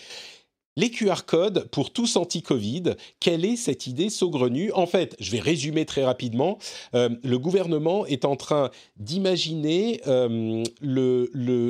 [0.78, 4.72] les QR codes pour tous anti-Covid, quelle est cette idée saugrenue?
[4.74, 6.58] En fait, je vais résumer très rapidement.
[6.94, 10.64] Euh, le gouvernement est en train d'imaginer euh,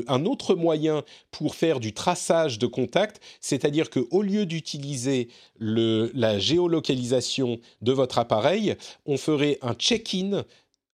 [0.08, 5.28] un autre moyen pour faire du traçage de contacts, c'est-à-dire qu'au lieu d'utiliser
[5.60, 8.76] la géolocalisation de votre appareil,
[9.06, 10.44] on ferait un check-in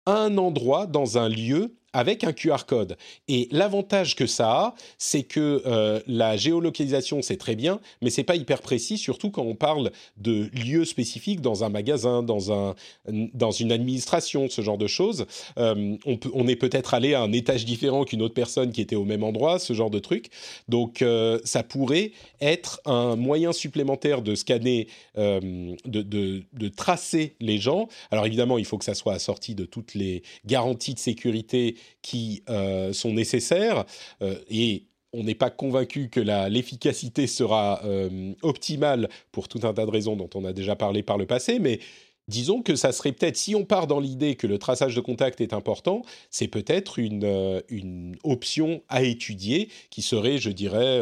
[0.07, 2.97] à un endroit, dans un lieu, avec un QR code.
[3.28, 8.24] Et l'avantage que ça a, c'est que euh, la géolocalisation, c'est très bien, mais c'est
[8.24, 12.74] pas hyper précis, surtout quand on parle de lieux spécifiques dans un magasin, dans, un,
[13.09, 15.26] dans une administration, ce genre de choses.
[15.59, 19.05] Euh, on, est peut-être allé à un étage différent qu'une autre personne qui était au
[19.05, 20.30] même endroit, ce genre de truc.
[20.68, 27.88] Donc, euh, ça pourrait être un moyen supplémentaire de scanner, de tracer les gens.
[28.11, 32.43] Alors, évidemment, il faut que ça soit assorti de toutes les garanties de sécurité qui
[32.49, 33.85] euh, sont nécessaires
[34.22, 39.85] euh, et on n'est pas convaincu que l'efficacité sera euh, optimale pour tout un tas
[39.85, 41.81] de raisons dont on a déjà parlé par le passé, mais
[42.28, 45.41] disons que ça serait peut-être, si on part dans l'idée que le traçage de contact
[45.41, 51.01] est important, c'est peut-être une, option à étudier qui serait, je dirais,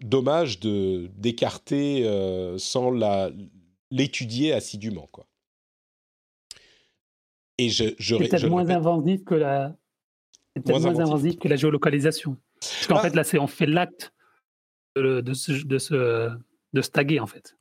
[0.00, 2.10] dommage d'écarter
[2.56, 2.92] sans
[3.90, 5.06] l'étudier assidûment.
[5.12, 5.26] Quoi.
[7.58, 9.74] Et je, je c'est peut-être moins inventif que la,
[10.54, 12.36] peut-être moins, inventif que la géolocalisation.
[12.60, 13.02] Parce qu'en ah.
[13.02, 14.12] fait, là, c'est on fait l'acte
[14.96, 16.30] de, de, de, se,
[16.72, 17.55] de se taguer, en fait.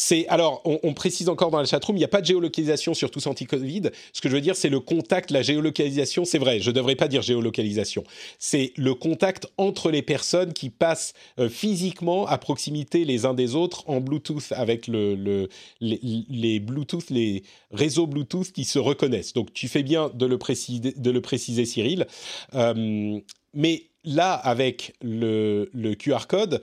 [0.00, 3.10] C'est alors, on, précise encore dans la chatroom, il n'y a pas de géolocalisation sur
[3.10, 3.90] tous anti-Covid.
[4.12, 6.24] Ce que je veux dire, c'est le contact, la géolocalisation.
[6.24, 8.04] C'est vrai, je ne devrais pas dire géolocalisation.
[8.38, 13.56] C'est le contact entre les personnes qui passent euh, physiquement à proximité les uns des
[13.56, 15.48] autres en Bluetooth avec le,
[15.80, 17.42] les, Bluetooth, les
[17.72, 19.32] réseaux Bluetooth qui se reconnaissent.
[19.32, 22.06] Donc, tu fais bien de le préciser, de le préciser Cyril.
[22.54, 23.18] Euh,
[23.52, 26.60] mais là, avec le, le QR code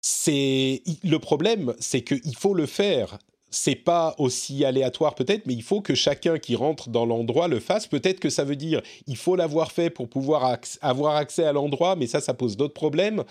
[0.00, 3.18] c'est le problème, c'est qu'il faut le faire.
[3.52, 7.58] C'est pas aussi aléatoire peut-être, mais il faut que chacun qui rentre dans l'endroit le
[7.58, 7.88] fasse.
[7.88, 11.96] Peut-être que ça veut dire il faut l'avoir fait pour pouvoir avoir accès à l'endroit,
[11.96, 13.24] mais ça, ça pose d'autres problèmes.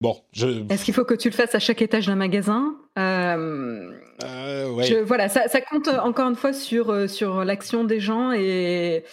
[0.00, 0.70] Bon, je...
[0.70, 2.76] Est-ce qu'il faut que tu le fasses à chaque étage d'un magasin?
[2.98, 3.90] Euh,
[4.22, 9.04] euh, Voilà, ça, compte encore une fois sur, euh, sur l'action des gens et,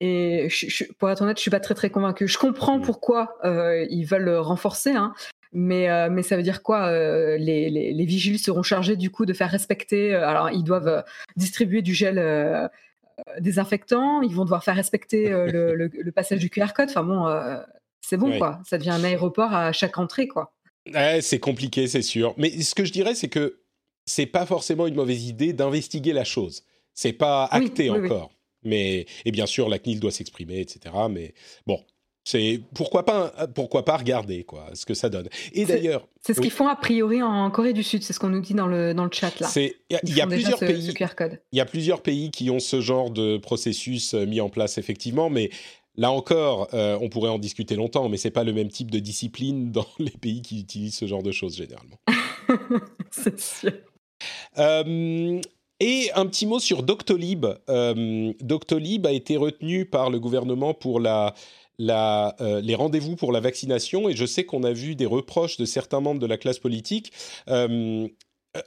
[0.00, 0.48] et
[0.98, 2.26] pour être honnête, je suis pas très très convaincu.
[2.26, 2.82] Je comprends mm.
[2.82, 5.14] pourquoi ils veulent renforcer, hein,
[5.54, 9.24] mais, euh, mais ça veut dire quoi euh, les, les, vigiles seront chargés du coup
[9.24, 10.12] de faire respecter.
[10.12, 11.04] Euh, alors, ils doivent
[11.36, 12.70] distribuer du gel
[13.38, 16.90] désinfectant, ils vont devoir faire respecter le, le, passage du QR code.
[16.90, 17.26] Enfin bon,
[18.00, 18.60] c'est bon quoi.
[18.68, 20.52] Ça devient un aéroport à chaque entrée quoi.
[21.20, 22.34] c'est compliqué, c'est sûr.
[22.36, 23.60] Mais ce que je dirais, c'est que
[24.06, 26.64] c'est pas forcément une mauvaise idée d'investiguer la chose.
[26.94, 28.32] C'est pas acté encore.
[28.64, 30.94] Mais et bien sûr, la CNIL doit s'exprimer, etc.
[31.10, 31.34] Mais
[31.66, 31.80] bon,
[32.24, 35.28] c'est pourquoi pas pourquoi pas regarder quoi ce que ça donne.
[35.52, 38.30] Et d'ailleurs, c'est ce qu'ils font a priori en Corée du Sud, c'est ce qu'on
[38.30, 39.48] nous dit dans le dans le chat là.
[39.56, 40.94] il y, a plusieurs pays
[41.52, 44.78] Il y a plusieurs pays qui ont ce genre de processus euh, mis en place
[44.78, 45.50] effectivement, mais
[45.96, 48.98] Là encore, euh, on pourrait en discuter longtemps, mais c'est pas le même type de
[48.98, 52.00] discipline dans les pays qui utilisent ce genre de choses généralement.
[53.12, 53.70] c'est sûr.
[54.58, 55.40] Euh,
[55.78, 57.46] et un petit mot sur Doctolib.
[58.40, 61.32] Doctolib a été retenu par le gouvernement pour la
[61.80, 65.64] euh, les rendez-vous pour la vaccination et je sais qu'on a vu des reproches de
[65.64, 67.12] certains membres de la classe politique.
[67.48, 68.08] Euh,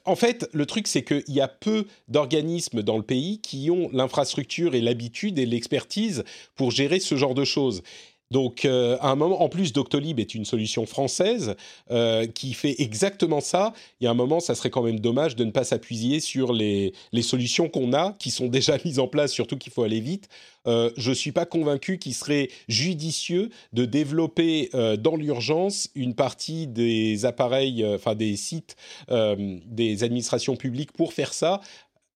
[0.06, 3.90] en fait, le truc, c'est qu'il y a peu d'organismes dans le pays qui ont
[3.94, 6.24] l'infrastructure et l'habitude et l'expertise
[6.56, 7.84] pour gérer ce genre de choses.
[8.32, 11.56] Donc, euh, à un moment, en plus, Doctolib est une solution française
[11.92, 13.74] euh, qui fait exactement ça.
[14.00, 16.52] Il y a un moment, ça serait quand même dommage de ne pas s'appuyer sur
[16.52, 20.28] les, solutions qu'on a, qui sont déjà mises en place, surtout qu'il faut aller vite.
[20.68, 24.70] Euh, je ne suis pas convaincu qu'il serait judicieux de développer
[25.00, 28.76] dans l'urgence une partie des appareils, enfin des sites
[29.10, 31.62] des administrations publiques pour faire ça,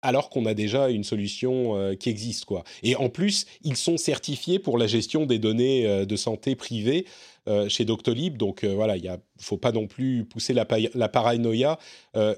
[0.02, 2.64] alors qu'on a déjà une solution euh, qui existe quoi.
[2.84, 7.06] Et en plus, ils sont certifiés pour la gestion des données euh, de santé privées
[7.48, 11.80] euh, chez Doctolib, donc voilà, il ne faut pas non plus pousser la, paranoïa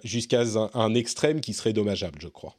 [0.03, 0.43] jusqu'à
[0.75, 2.55] un, extrême qui serait dommageable, je crois.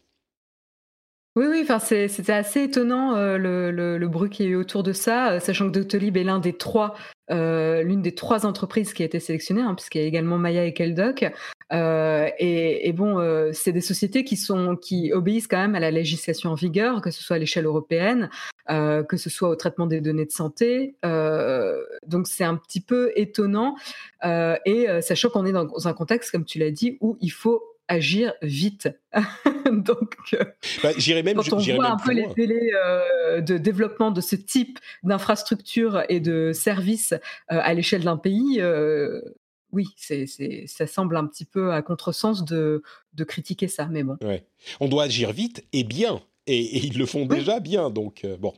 [1.36, 5.78] Oui, oui, enfin, c'était assez étonnant le, bruit qui est autour de ça, sachant que
[5.78, 10.36] Doctolib est l'une des trois entreprises qui a été sélectionnée, hein, puisqu'il y a également
[10.36, 11.24] Maya et Keldoc.
[11.72, 16.50] Et, et, bon, c'est des sociétés qui sont qui obéissent quand même à la législation
[16.50, 18.28] en vigueur, que ce soit à l'échelle européenne,
[18.68, 20.96] que ce soit au traitement des données de santé.
[22.06, 23.76] donc c'est un petit peu étonnant
[24.24, 28.32] et sachant qu'on est dans un contexte, comme tu l'as dit, où il faut agir
[28.40, 28.88] vite.
[29.70, 30.44] Donc, euh,
[30.82, 31.36] bah, j'irai même.
[31.36, 36.20] Quand on voit un peu les délais euh, de développement de ce type d'infrastructure et
[36.20, 37.18] de services euh,
[37.48, 38.60] à l'échelle d'un pays,
[39.72, 40.26] oui, c'est,
[40.66, 42.82] ça semble un petit peu à contresens de,
[43.14, 44.16] de critiquer ça, mais bon.
[44.22, 44.44] Ouais.
[44.80, 48.54] On doit agir vite et bien, et, ils le font déjà bien, donc bon.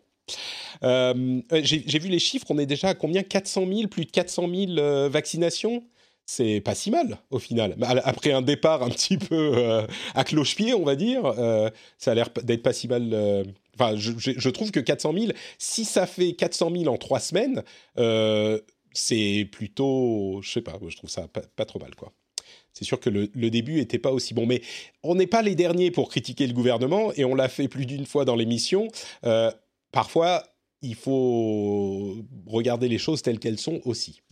[0.83, 3.23] j'ai, vu les chiffres, on est déjà à combien?
[3.23, 5.85] 400 000, plus de 400 000 vaccinations?
[6.25, 7.75] C'est pas si mal au final.
[7.77, 12.13] Bah, après un départ un petit peu euh, à cloche-pied, on va dire, euh, ça
[12.13, 13.11] a l'air d'être pas si mal.
[13.13, 13.45] Euh,
[13.75, 17.63] enfin, je, trouve que 400 000, si ça fait 400 000 en trois semaines,
[18.93, 22.13] c'est plutôt, je sais pas, je trouve ça pas, trop mal, quoi.
[22.73, 24.63] C'est sûr que le, début était pas aussi bon, mais
[25.03, 28.07] on n'est pas les derniers pour critiquer le gouvernement et on l'a fait plus d'une
[28.07, 28.89] fois dans l'émission.
[29.93, 30.43] parfois,
[30.81, 32.17] il faut
[32.47, 34.23] regarder les choses telles qu'elles sont aussi.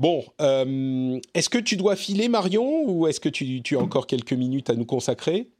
[0.00, 4.32] Bon, euh, est-ce que tu dois filer Marion ou est-ce que tu, as encore quelques
[4.32, 5.50] minutes à nous consacrer?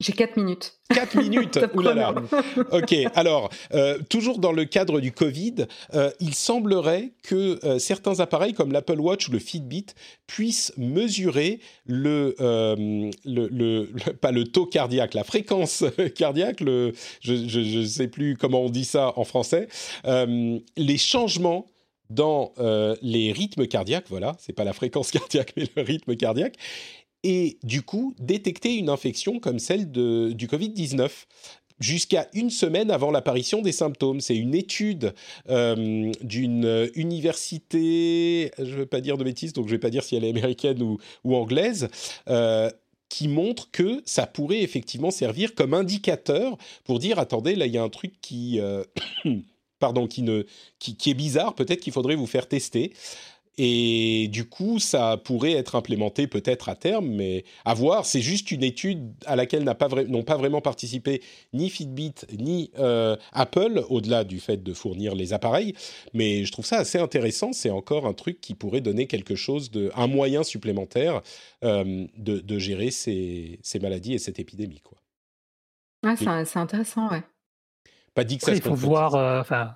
[0.00, 0.78] J'ai 4 minutes.
[0.94, 1.58] 4 minutes.
[1.74, 2.14] Oulala
[2.72, 8.52] Ok, alors, euh, toujours dans le cadre du Covid, euh, il semblerait que certains appareils
[8.52, 9.86] comme l'Apple Watch ou le Fitbit
[10.26, 12.34] puissent mesurer le,
[13.24, 15.84] le, pas le taux cardiaque, la fréquence
[16.14, 19.68] cardiaque, le, je ne sais plus comment on dit ça en français,
[20.04, 21.66] les changements
[22.10, 26.56] dans euh, les rythmes cardiaques, voilà, c'est pas la fréquence cardiaque, mais le rythme cardiaque,
[27.26, 31.10] et du coup détecter une infection comme celle de, du Covid-19
[31.80, 34.20] jusqu'à une semaine avant l'apparition des symptômes.
[34.20, 35.12] C'est une étude
[35.50, 39.90] euh, d'une université, je ne veux pas dire de bêtises, donc je ne vais pas
[39.90, 41.88] dire si elle est américaine ou, anglaise,
[42.28, 42.70] euh,
[43.08, 47.78] qui montre que ça pourrait effectivement servir comme indicateur pour dire, attendez, là, il y
[47.78, 48.60] a un truc qui
[49.78, 50.44] pardon, qui, ne,
[50.78, 52.92] qui, est bizarre, peut-être qu'il faudrait vous faire tester.
[53.58, 58.04] Et du coup, ça pourrait être implémenté peut-être à terme, mais à voir.
[58.04, 61.22] C'est juste une étude à laquelle n'ont pas, pas, vraiment participé
[61.54, 65.74] ni Fitbit ni euh, Apple, au-delà du fait de fournir les appareils.
[66.12, 67.52] Mais je trouve ça assez intéressant.
[67.54, 71.22] C'est encore un truc qui pourrait donner quelque chose de, un moyen supplémentaire
[71.64, 74.98] euh, de, gérer ces, ces, maladies et cette épidémie, quoi.
[76.16, 77.22] c'est intéressant, ouais.
[78.14, 79.14] Pas dit que ça il faut voir.
[79.14, 79.74] Euh, enfin,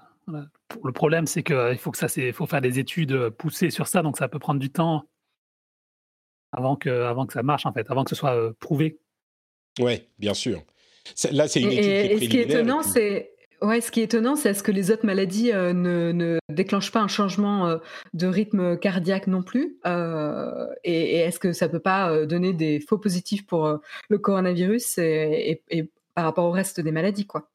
[0.85, 3.71] le problème, c'est qu'il euh, faut que ça, c'est, faut faire des études euh, poussées
[3.71, 5.05] sur ça, donc ça peut prendre du temps
[6.53, 8.99] avant que, avant que ça marche en fait, avant que ce soit prouvé.
[9.79, 10.63] Ouais, bien sûr.
[11.31, 14.01] Là, c'est une étude et, qui est Ce qui est étonnant, c'est Ouais, ce qui
[14.01, 17.79] est étonnant, c'est est-ce que les autres maladies ne, ne, déclenchent pas un changement
[18.15, 19.77] de rythme cardiaque non plus
[20.83, 25.91] Et, est-ce que ça peut pas donner des faux positifs pour le coronavirus et, et,
[26.15, 27.51] par rapport au reste des maladies, quoi?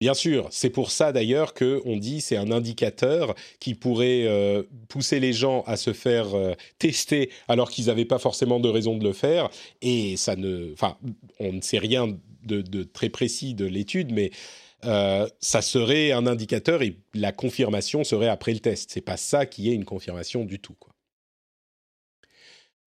[0.00, 4.62] Bien sûr, c'est pour ça d'ailleurs que on dit c'est un indicateur qui pourrait euh,
[4.88, 8.96] pousser les gens à se faire euh, tester alors qu'ils n'avaient pas forcément de raison
[8.96, 9.50] de le faire.
[9.82, 10.96] Et ça ne, enfin,
[11.40, 14.30] on ne sait rien de, très précis de l'étude, mais
[14.84, 18.90] euh, ça serait un indicateur et la confirmation serait après le test.
[18.92, 20.74] C'est pas ça qui est une confirmation du tout.
[20.78, 20.92] Quoi.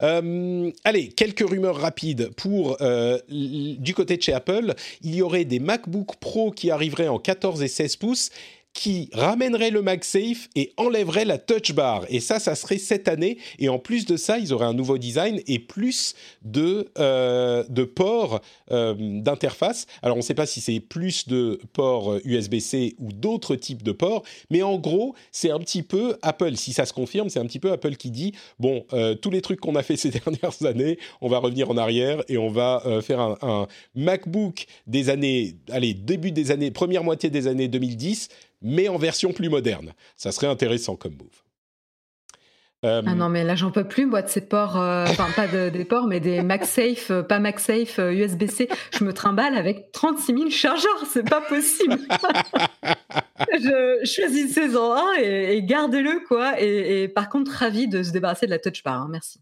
[0.03, 4.73] Euh, allez, quelques rumeurs rapides pour euh, du côté de chez Apple.
[5.01, 8.29] Il y aurait des MacBook Pro qui arriveraient en 14 et 16 pouces
[8.73, 12.05] qui ramènerait le MagSafe et enlèverait la touch bar.
[12.09, 13.37] Et ça, ça serait cette année.
[13.59, 17.83] Et en plus de ça, ils auraient un nouveau design et plus de, euh, de
[17.83, 18.41] ports
[18.71, 19.87] euh, d'interface.
[20.01, 23.91] Alors, on ne sait pas si c'est plus de ports USB-C ou d'autres types de
[23.91, 26.55] ports, mais en gros, c'est un petit peu Apple.
[26.55, 29.41] Si ça se confirme, c'est un petit peu Apple qui dit bon, euh, tous les
[29.41, 32.83] trucs qu'on a fait ces dernières années, on va revenir en arrière et on va
[33.01, 38.29] faire un MacBook des années, allez, début des années, première moitié des années 2010
[38.61, 39.93] mais en version plus moderne.
[40.17, 41.43] Ça serait intéressant comme move.
[42.83, 45.47] Euh, ah non, mais là, j'en peux plus, moi, de ces ports, euh, enfin, pas
[45.47, 48.69] des ports, mais des MagSafe, euh, pas MagSafe, USB-C.
[48.97, 51.99] Je me trimballe avec 36 000 chargeurs, c'est pas possible.
[53.53, 56.59] je choisissez-en un et, et gardez-le, quoi.
[56.59, 58.99] Et, par contre, ravi de se débarrasser de la touch bar.
[58.99, 59.39] Hein, merci.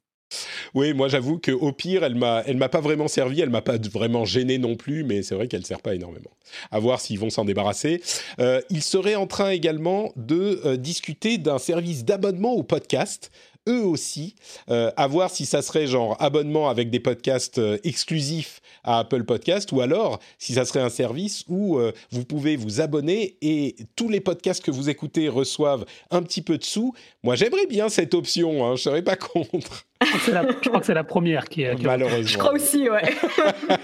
[0.75, 3.77] Oui, moi j'avoue que au pire, elle m'a, m'a pas vraiment servi, elle m'a pas
[3.77, 6.29] vraiment gêné non plus, mais c'est vrai qu'elle sert pas énormément.
[6.71, 8.01] À voir s'ils vont s'en débarrasser.
[8.39, 13.31] Euh, ils seraient en train également de euh, discuter d'un service d'abonnement au podcast
[13.67, 14.35] eux aussi,
[14.69, 19.23] euh, à voir si ça serait genre abonnement avec des podcasts euh, exclusifs à Apple
[19.23, 23.75] Podcast ou alors si ça serait un service où euh, vous pouvez vous abonner et
[23.95, 26.93] tous les podcasts que vous écoutez reçoivent un petit peu de sous.
[27.23, 29.85] Moi, j'aimerais bien cette option, hein, je serais pas contre.
[30.01, 31.75] Je crois que c'est la, première qui est.
[31.83, 32.25] Malheureusement.
[32.25, 33.01] Je crois aussi, ouais.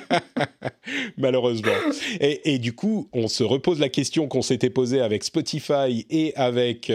[1.18, 1.74] Malheureusement.
[2.22, 6.34] Et, et, du coup, on se repose la question qu'on s'était posée avec Spotify et
[6.38, 6.90] avec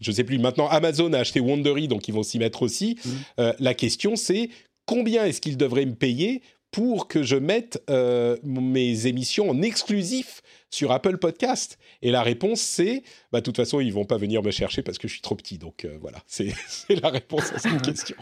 [0.00, 2.96] je sais plus, maintenant Amazon a acheté Wondery, donc ils vont s'y mettre aussi.
[3.04, 3.10] Mmh.
[3.40, 4.50] Euh, la question c'est
[4.86, 10.42] combien est-ce qu'ils devraient me payer pour que je mette euh, mes émissions en exclusif
[10.70, 11.78] sur Apple Podcast?
[12.02, 14.98] Et la réponse c'est, bah de toute façon ils vont pas venir me chercher parce
[14.98, 16.52] que je suis trop petit, donc euh, voilà, c'est
[17.02, 18.16] la réponse à cette question.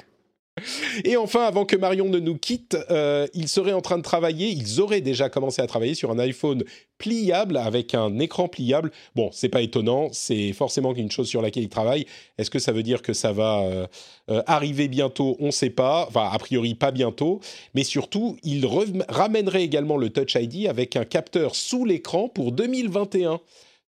[1.05, 4.49] Et enfin, avant que Marion ne nous quitte, euh, ils seraient en train de travailler,
[4.49, 6.65] ils auraient déjà commencé à travailler sur un iPhone
[6.99, 8.91] pliable avec un écran pliable.
[9.15, 12.07] Bon, c'est pas étonnant, c'est forcément une chose sur laquelle ils travaillent.
[12.39, 13.87] Est-ce que ça veut dire que ça va euh,
[14.31, 15.37] euh, arriver bientôt?
[15.41, 16.07] On ne sait pas.
[16.09, 17.41] Enfin, a priori pas bientôt.
[17.75, 18.67] Mais surtout, ils
[19.09, 23.41] ramèneraient également le Touch ID avec un capteur sous l'écran pour 2021.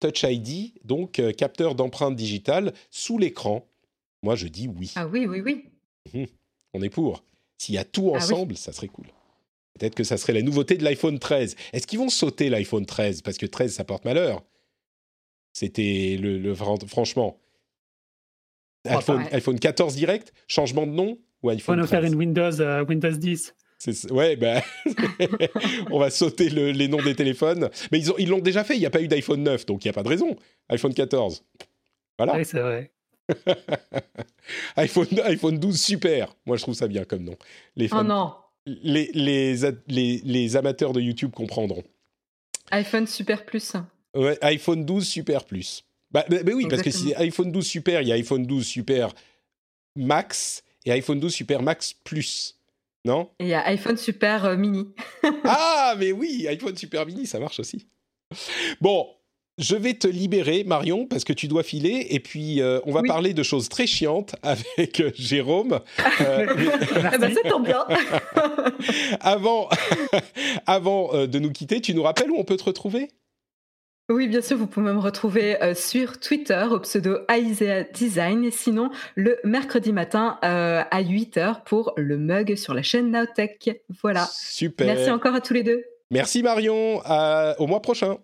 [0.01, 3.65] Touch ID, donc capteur d'empreinte digitale sous l'écran.
[4.23, 4.93] Moi, je dis oui.
[4.97, 6.29] Ah oui, oui, oui.
[6.75, 7.25] On est pour.
[7.59, 9.07] S'il y a tout ah ensemble, ça serait cool.
[9.79, 11.57] Peut-être que ça serait la nouveauté de l'iPhone 13.
[11.73, 14.43] Est-ce qu'ils vont sauter l'iPhone 13 Parce que 13, ça porte malheur.
[15.53, 17.39] C'était le, franchement.
[18.87, 22.85] iPhone, iPhone 14 direct Changement de nom ou iPhone On va faire une Windows, euh,
[22.85, 23.55] Windows 10.
[24.11, 24.63] Ouais, ben,
[25.91, 27.69] on va sauter les noms des téléphones.
[27.91, 29.91] Mais ils l'ont déjà fait, il n'y a pas eu d'iPhone 9, donc il n'y
[29.91, 30.37] a pas de raison.
[30.69, 31.45] iPhone 14.
[32.19, 32.37] Voilà.
[32.37, 32.93] Oui, c'est vrai.
[34.77, 36.35] iPhone, iPhone 12 super.
[36.47, 37.37] Moi, je trouve ça bien comme nom.
[37.77, 38.35] Les oh non.
[38.67, 41.83] Les, les, les, amateurs de YouTube comprendront.
[42.71, 43.73] iPhone Super Plus.
[44.15, 45.85] Ouais, iPhone 12 Super Plus.
[46.13, 48.65] Bah, bah, bah oui, parce que si iPhone 12 Super, il y a iPhone 12
[48.65, 49.13] Super
[49.97, 52.57] Max et iPhone 12 Super Max Plus.
[53.05, 53.31] Non?
[53.41, 54.87] Et il y a iPhone Super euh, Mini.
[55.45, 57.87] ah, mais oui, iPhone Super Mini, ça marche aussi.
[58.81, 59.09] Bon,
[59.59, 62.07] je vais te libérer, Marion, parce que tu dois filer.
[62.11, 65.81] Et puis, euh, on va parler de choses très chiantes avec euh, Jérôme.
[66.21, 66.47] Euh,
[67.13, 67.85] ah bah, ça tombe bien.
[69.21, 69.69] avant
[70.67, 73.09] avant de nous quitter, tu nous rappelles où on peut te retrouver?
[74.09, 78.91] Oui, bien sûr, vous pouvez me retrouver sur Twitter au pseudo Aisea Design et sinon
[79.15, 83.83] le mercredi matin à 8h pour le mug sur la chaîne Nowtech.
[84.03, 84.29] Voilà.
[84.33, 84.87] Super.
[84.87, 85.85] Merci encore à tous les deux.
[86.11, 87.01] Merci Marion.
[87.59, 88.19] au mois prochain.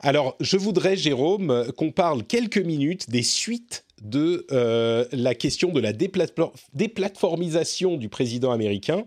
[0.00, 5.80] Alors, je voudrais, Jérôme, qu'on parle quelques minutes des suites de euh, la question de
[5.80, 9.04] la déplatformisation du président américain.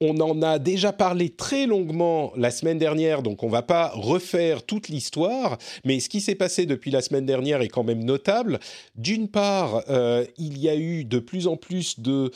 [0.00, 3.90] On en a déjà parlé très longuement la semaine dernière, donc on ne va pas
[3.94, 8.04] refaire toute l'histoire, mais ce qui s'est passé depuis la semaine dernière est quand même
[8.04, 8.60] notable.
[8.94, 12.30] D'une part, euh, il y a eu de plus en plus de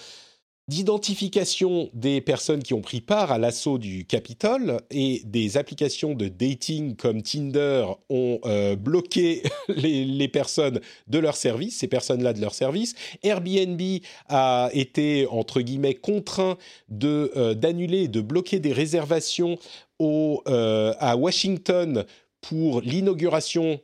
[0.69, 6.29] d'identification des personnes qui ont pris part à l'assaut du Capitole et des applications de
[6.29, 12.55] dating comme Tinder ont euh, bloqué les, personnes de leur service, ces personnes-là de leur
[12.55, 12.95] service.
[13.25, 13.81] Airbnb
[14.29, 16.57] a été, entre guillemets, contraint
[16.89, 19.59] de, euh, d'annuler, de bloquer des réservations
[20.01, 22.05] euh, à Washington
[22.41, 23.79] pour l'inauguration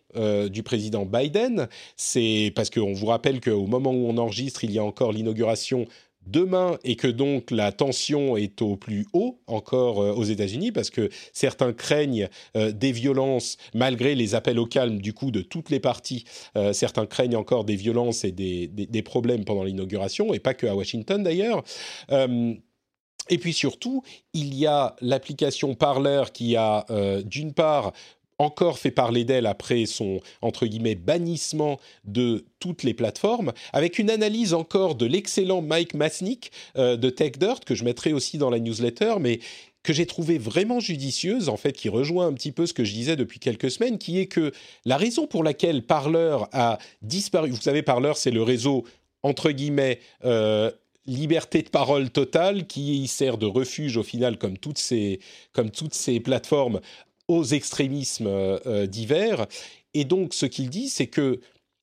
[0.50, 1.68] du président Biden.
[1.96, 5.86] C'est parce qu'on vous rappelle qu'au moment où on enregistre, il y a encore l'inauguration
[6.30, 10.90] demain et que donc la tension est au plus haut encore euh, aux États-Unis parce
[10.90, 15.70] que certains craignent euh, des violences malgré les appels au calme du coup de toutes
[15.70, 16.24] les parties.
[16.56, 20.66] Euh, certains craignent encore des violences et des, des, problèmes pendant l'inauguration et pas que
[20.66, 21.62] à Washington d'ailleurs.
[22.10, 24.02] et puis surtout,
[24.34, 26.84] il y a l'application Parler qui a
[27.24, 27.92] d'une part
[28.38, 34.10] encore fait parler d'elle après son entre guillemets bannissement de toutes les plateformes, avec une
[34.10, 38.58] analyse encore de l'excellent Mike Masnick euh, de TechDirt que je mettrai aussi dans la
[38.58, 39.40] newsletter, mais
[39.82, 42.92] que j'ai trouvé vraiment judicieuse, en fait, qui rejoint un petit peu ce que je
[42.92, 44.52] disais depuis quelques semaines, qui est que
[44.84, 48.84] la raison pour laquelle Parler a disparu, vous savez, Parler, c'est le réseau,
[49.22, 50.70] entre guillemets, euh,
[51.06, 55.20] liberté de parole totale qui sert de refuge au final comme toutes ces,
[55.52, 56.80] comme toutes ces plateformes
[57.28, 59.46] aux extrémismes euh, euh, divers.
[59.94, 61.40] Et donc, ce qu'il dit, c'est que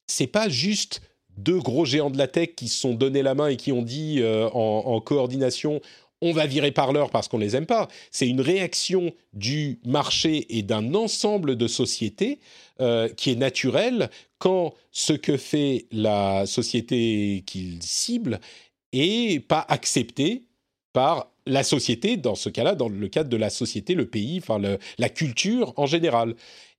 [0.07, 1.01] c'est pas juste
[1.37, 3.81] deux gros géants de la tech qui se sont donné la main et qui ont
[3.81, 5.81] dit euh, en, coordination
[6.21, 7.89] on va virer par l'heure parce qu'on les aime pas.
[8.09, 12.39] C'est une réaction du marché et d'un ensemble de sociétés
[13.17, 18.39] qui est naturelle quand ce que fait la société qu'il cible
[18.93, 20.45] est pas accepté
[20.93, 24.59] par la société, dans ce cas-là, dans le cadre de la société, le pays, enfin
[24.97, 26.35] la culture en général.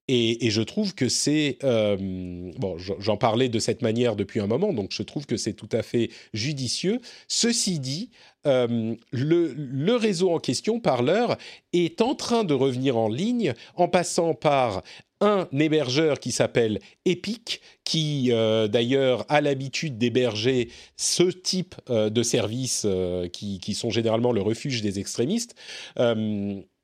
[0.09, 4.91] Et, je trouve que c'est bon, j'en parlais de cette manière depuis un moment, donc
[4.93, 7.01] je trouve que c'est tout à fait judicieux.
[7.27, 8.11] Ceci dit,
[8.45, 11.37] le, le, réseau en question, par l'heure,
[11.73, 14.83] est en train de revenir en ligne en passant par
[15.21, 22.23] un hébergeur qui s'appelle Epic, qui euh, d'ailleurs a l'habitude d'héberger ce type euh, de
[22.23, 25.55] services euh, qui, sont généralement le refuge des extrémistes,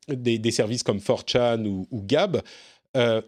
[0.08, 2.42] des, services comme 4chan ou, ou Gab.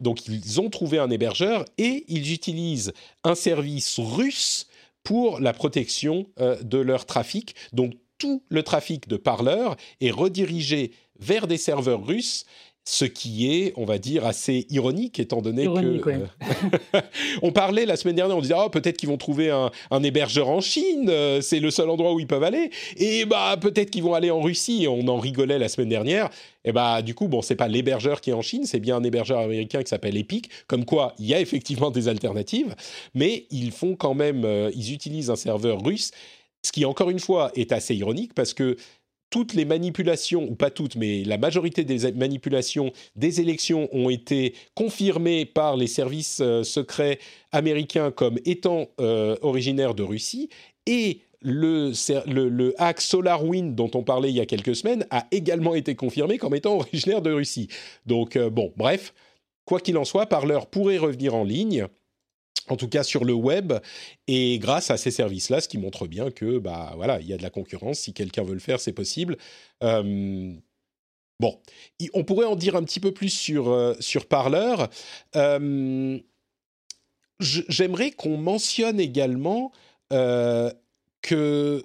[0.00, 2.92] Donc ils ont trouvé un hébergeur et ils utilisent
[3.22, 4.66] un service russe
[5.02, 7.54] pour la protection de leur trafic.
[7.72, 12.44] Donc tout le trafic de parleurs est redirigé vers des serveurs russes
[12.86, 16.10] ce qui est, on va dire, assez ironique, étant donné que...
[16.10, 17.00] Euh,
[17.42, 20.60] on parlait la semaine dernière, on disait, oh, peut-être qu'ils vont trouver un, hébergeur en
[20.60, 24.12] Chine, euh, c'est le seul endroit où ils peuvent aller, et bah peut-être qu'ils vont
[24.12, 26.28] aller en Russie, on en rigolait la semaine dernière,
[26.66, 29.02] et bah du coup, bon, c'est pas l'hébergeur qui est en Chine, c'est bien un
[29.02, 32.74] hébergeur américain qui s'appelle Epic, comme quoi il y a effectivement des alternatives,
[33.14, 36.10] mais ils font quand même, euh, ils utilisent un serveur russe,
[36.62, 38.76] ce qui encore une fois est assez ironique parce que
[39.34, 44.54] toutes les manipulations, ou pas toutes, mais la majorité des manipulations des élections ont été
[44.76, 47.18] confirmées par les services euh, secrets
[47.50, 50.50] américains comme étant euh, originaires de Russie,
[50.86, 55.96] et le, hack SolarWind dont on parlait il y a quelques semaines a également été
[55.96, 57.66] confirmé comme étant originaire de Russie.
[58.06, 59.14] Donc euh, bon, bref,
[59.64, 61.88] quoi qu'il en soit, Parleur pourrait revenir en ligne
[62.68, 63.72] en tout cas sur le web,
[64.26, 67.36] et grâce à ces services-là, ce qui montre bien que bah voilà, il y a
[67.36, 68.00] de la concurrence.
[68.00, 69.36] Si quelqu'un veut le faire, c'est possible.
[69.82, 70.54] Euh,
[71.40, 71.60] bon,
[72.14, 74.88] on pourrait en dire un petit peu plus sur euh, sur Parleur.
[75.36, 76.18] Euh,
[77.40, 79.72] j'aimerais qu'on mentionne également
[81.22, 81.82] que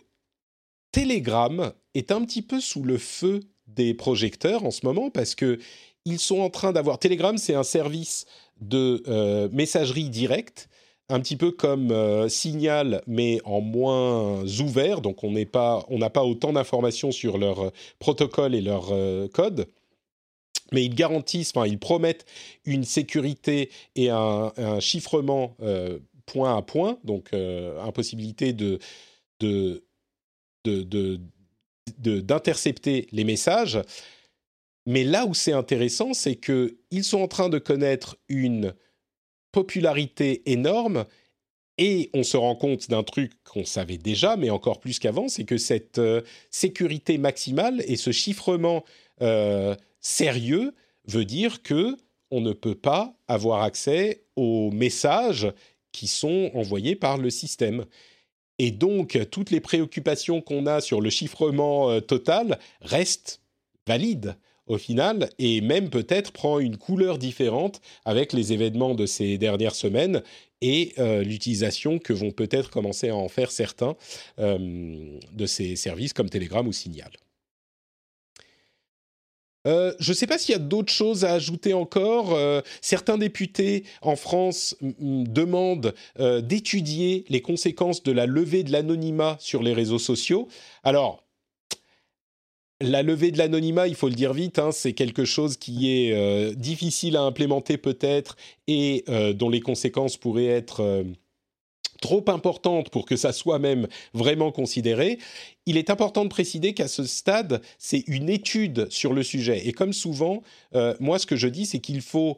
[0.92, 5.58] Telegram est un petit peu sous le feu des projecteurs en ce moment parce que
[6.06, 8.26] ils sont en train d'avoir Telegram, c'est un service
[8.62, 10.70] de euh, messagerie directe,
[11.10, 15.02] un petit peu comme euh, Signal, mais en moins ouvert.
[15.02, 18.92] Donc on n'a pas, autant d'informations sur leur euh, protocole et leur
[19.32, 19.68] code.
[20.72, 22.26] Mais ils garantissent, enfin ils promettent
[22.64, 25.58] une sécurité et un, chiffrement
[26.28, 28.80] point à point, donc impossibilité de,
[31.98, 33.80] d'intercepter les messages.
[34.90, 38.74] Mais là où c'est intéressant, c'est qu'ils sont en train de connaître une
[39.52, 41.06] popularité énorme
[41.78, 45.44] et on se rend compte d'un truc qu'on savait déjà, mais encore plus qu'avant, c'est
[45.44, 48.84] que cette euh, sécurité maximale et ce chiffrement
[49.22, 50.74] euh, sérieux
[51.06, 51.96] veut dire que
[52.32, 55.54] on ne peut pas avoir accès aux messages
[55.92, 57.86] qui sont envoyés par le système.
[58.58, 63.44] Et donc, toutes les préoccupations qu'on a sur le chiffrement euh, total restent
[63.86, 64.36] valides
[64.70, 69.76] au final, et même peut-être prend une couleur différente avec les événements de ces dernières
[69.76, 70.22] semaines
[70.62, 73.96] et euh, l'utilisation que vont peut-être commencer à en faire certains
[74.40, 77.12] euh, de ces services comme Telegram ou Signal.
[79.68, 82.38] Euh, je ne sais pas s'il y a d'autres choses à ajouter encore.
[82.80, 89.74] certains députés en France demandent d'étudier les conséquences de la levée de l'anonymat sur les
[89.74, 90.48] réseaux sociaux.
[90.84, 91.26] Alors,
[92.82, 96.14] la levée de l'anonymat, il faut le dire vite, hein, c'est quelque chose qui est
[96.14, 101.04] euh, difficile à implémenter peut-être et euh, dont les conséquences pourraient être euh,
[102.02, 105.20] trop importantes pour que ça soit même vraiment considéré.
[105.66, 109.68] Il est important de préciser qu'à ce stade, c'est une étude sur le sujet.
[109.68, 110.42] Et comme souvent,
[111.02, 112.38] moi, ce que je dis, c'est qu'il faut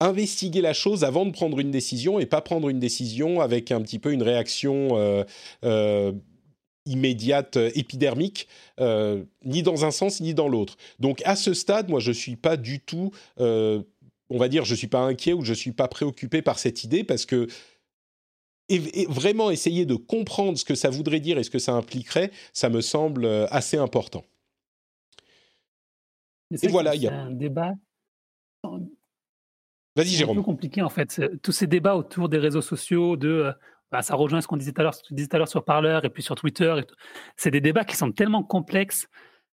[0.00, 3.80] investiguer la chose avant de prendre une décision et pas prendre une décision avec un
[3.80, 5.24] petit peu une réaction
[6.86, 8.48] immédiate, euh, épidermique,
[8.80, 10.76] euh, ni dans un sens ni dans l'autre.
[10.98, 13.82] Donc à ce stade, moi je ne suis pas du tout, euh,
[14.30, 16.58] on va dire, je ne suis pas inquiet ou je ne suis pas préoccupé par
[16.58, 17.48] cette idée parce que
[19.08, 22.70] vraiment essayer de comprendre ce que ça voudrait dire et ce que ça impliquerait, ça
[22.70, 24.24] me semble assez important.
[26.62, 27.74] Et voilà, il y a un débat.
[29.96, 30.36] Vas-y, Jérôme.
[30.36, 31.20] C'est un peu compliqué en fait.
[31.42, 33.52] Tous ces débats autour des réseaux sociaux, de
[33.94, 36.74] bah, ça rejoint ce qu'on disait tout à l'heure, sur Parleur et puis sur Twitter.
[37.36, 39.06] C'est des débats qui sont tellement complexes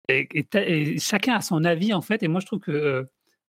[0.08, 2.20] et, chacun a son avis en fait.
[2.24, 3.04] Et moi, je trouve que euh,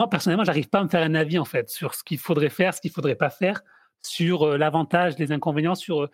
[0.01, 2.49] moi personnellement, j'arrive pas à me faire un avis en fait sur ce qu'il faudrait
[2.49, 3.61] faire, ce qu'il faudrait pas faire,
[4.05, 5.75] sur euh, l'avantage, les inconvénients.
[5.75, 6.09] Sur, euh,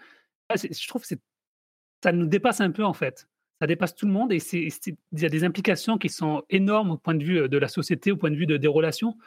[0.56, 1.16] je trouve que
[2.04, 3.28] ça nous dépasse un peu en fait.
[3.62, 6.98] Ça dépasse tout le monde et il y a des implications qui sont énormes au
[6.98, 9.18] point de vue de la société, au point de vue de, des relations,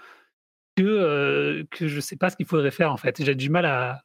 [0.76, 3.20] que, que je ne sais pas ce qu'il faudrait faire en fait.
[3.24, 4.04] J'ai du mal à,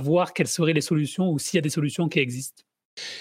[0.00, 2.62] voir quelles seraient les solutions ou s'il y a des solutions qui existent.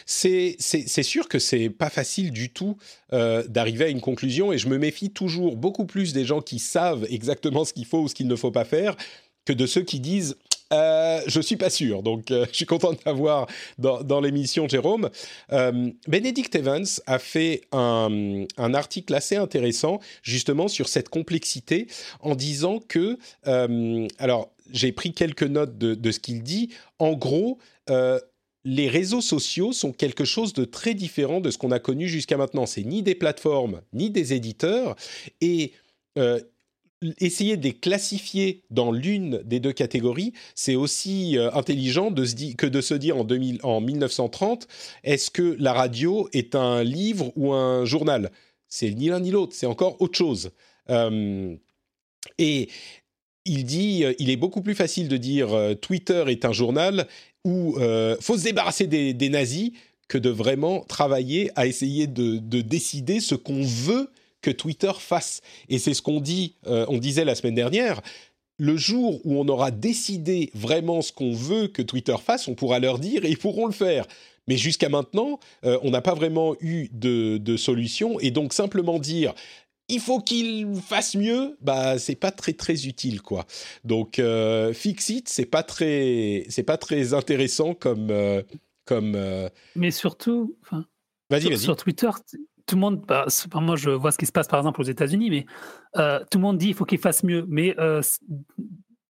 [0.06, 2.78] C'est sûr que c'est pas facile du tout
[3.14, 6.60] euh, d'arriver à une conclusion et je me méfie toujours beaucoup plus des gens qui
[6.60, 8.96] savent exactement ce qu'il faut ou ce qu'il ne faut pas faire
[9.46, 10.38] que de ceux qui disent
[10.72, 13.48] euh, je suis pas sûr, donc euh, je suis content de t'avoir
[13.78, 15.10] dans, l'émission, Jérôme.
[15.52, 21.88] Euh, Benedict Evans a fait un, article assez intéressant justement sur cette complexité
[22.22, 23.18] en disant que,
[23.48, 26.70] euh, alors j'ai pris quelques notes de, ce qu'il dit,
[27.00, 27.60] en gros,
[28.64, 32.38] les réseaux sociaux sont quelque chose de très différent de ce qu'on a connu jusqu'à
[32.38, 32.66] maintenant.
[32.66, 34.96] C'est ni des plateformes, ni des éditeurs.
[35.42, 35.74] Et
[37.20, 42.82] essayer de les classifier dans l'une des deux catégories, c'est aussi euh, intelligent que de
[42.82, 44.68] se dire en, 2000, en 1930,
[45.04, 48.32] est-ce que la radio est un livre ou un journal?
[48.68, 50.52] C'est ni l'un ni l'autre, c'est encore autre chose.
[50.90, 51.56] Euh,
[52.38, 52.70] et
[53.46, 55.50] il dit, euh, il est beaucoup plus facile de dire
[55.82, 57.08] Twitter est un journal
[57.44, 57.76] ou
[58.22, 59.72] faut se débarrasser des, nazis
[60.08, 64.12] que de vraiment travailler à essayer de décider ce qu'on veut
[64.42, 65.42] que Twitter fasse.
[65.70, 68.02] Et c'est ce qu'on dit, euh, on disait la semaine dernière.
[68.58, 72.80] Le jour où on aura décidé vraiment ce qu'on veut que Twitter fasse, on pourra
[72.80, 74.06] leur dire et ils pourront le faire.
[74.48, 78.20] Mais jusqu'à maintenant, euh, on n'a pas vraiment eu de, solution.
[78.20, 79.34] Et donc simplement dire
[79.88, 83.46] il faut qu'il fasse mieux, bah c'est pas très très utile quoi.
[83.84, 88.14] Donc euh, Fixit, c'est pas très c'est pas très intéressant comme
[88.86, 89.18] comme.
[89.76, 90.86] Mais surtout, enfin,
[91.40, 92.10] sur, sur, Twitter,
[92.66, 95.30] tout le monde, bah, moi je vois ce qui se passe par exemple aux États-Unis,
[95.30, 95.46] mais
[95.98, 97.46] euh, tout le monde dit qu'il faut qu'il fasse mieux.
[97.48, 98.02] Mais euh,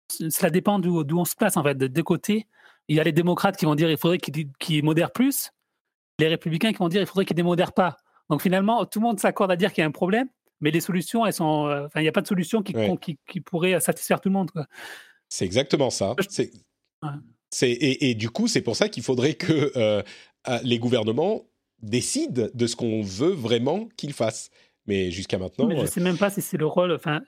[0.08, 1.74] cela dépend d'où on se place en fait.
[1.74, 2.46] De deux côtés,
[2.88, 5.50] il y a les démocrates qui vont dire qu'il faudrait qu'ils modèrent plus,
[6.18, 7.96] les républicains qui vont dire qu'il faudrait qu'ils démodèrent pas.
[8.30, 10.28] Donc finalement, tout le monde s'accorde à dire qu'il y a un problème,
[10.60, 12.74] mais les solutions, elles sont, euh, il n'y a pas de solution qui,
[13.26, 14.50] qui, pourrait satisfaire tout le monde.
[15.28, 16.14] C'est exactement ça.
[17.62, 20.02] Et, du coup, c'est pour ça qu'il faudrait que
[20.62, 21.42] les gouvernements
[21.82, 24.50] décide de ce qu'on veut vraiment qu'il fasse.
[24.86, 25.66] Mais jusqu'à maintenant.
[25.66, 26.92] Mais je ne sais même pas si c'est le rôle.
[26.92, 27.20] Enfin,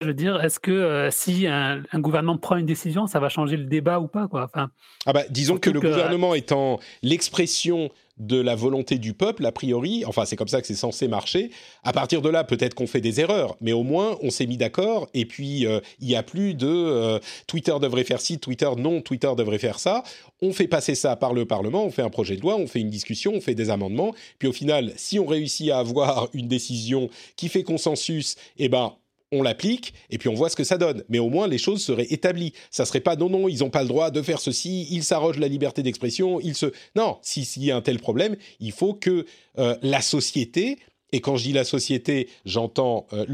[0.00, 3.56] je veux dire, est-ce que euh, si un, gouvernement prend une décision, ça va changer
[3.56, 4.44] le débat ou pas quoi?
[4.44, 4.70] Enfin,
[5.06, 10.04] ah bah, Disons que le gouvernement étant l'expression de la volonté du peuple, a priori,
[10.06, 11.50] enfin c'est comme ça que c'est censé marcher,
[11.82, 14.56] à partir de là peut-être qu'on fait des erreurs, mais au moins on s'est mis
[14.56, 18.70] d'accord et puis euh, il n'y a plus de euh, Twitter devrait faire ci, Twitter
[18.78, 20.04] non, Twitter devrait faire ça,
[20.42, 22.80] on fait passer ça par le Parlement, on fait un projet de loi, on fait
[22.80, 26.46] une discussion, on fait des amendements, puis au final si on réussit à avoir une
[26.46, 28.94] décision qui fait consensus, eh ben
[29.34, 31.04] on l'applique et puis on voit ce que ça donne.
[31.08, 32.52] Mais au moins les choses seraient établies.
[32.70, 35.38] Ça serait pas non non ils n'ont pas le droit de faire ceci, ils s'arrogent
[35.38, 36.66] la liberté d'expression, ils se
[36.96, 39.26] non s'il y a un tel problème, il faut que
[39.58, 40.78] euh, la société
[41.12, 43.24] et quand je dis la société, j'entends euh,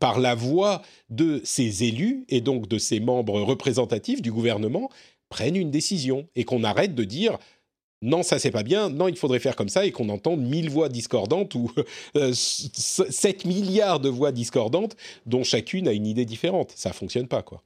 [0.00, 4.90] par la voix de ses élus et donc de ses membres représentatifs du gouvernement
[5.28, 7.38] prennent une décision et qu'on arrête de dire
[8.02, 10.70] non, ça c'est pas bien, non, il faudrait faire comme ça, et qu'on entende mille
[10.70, 11.70] voix discordantes ou
[12.14, 14.96] 7 euh, milliards de voix discordantes
[15.26, 16.72] dont chacune a une idée différente.
[16.76, 17.62] Ça fonctionne pas, quoi.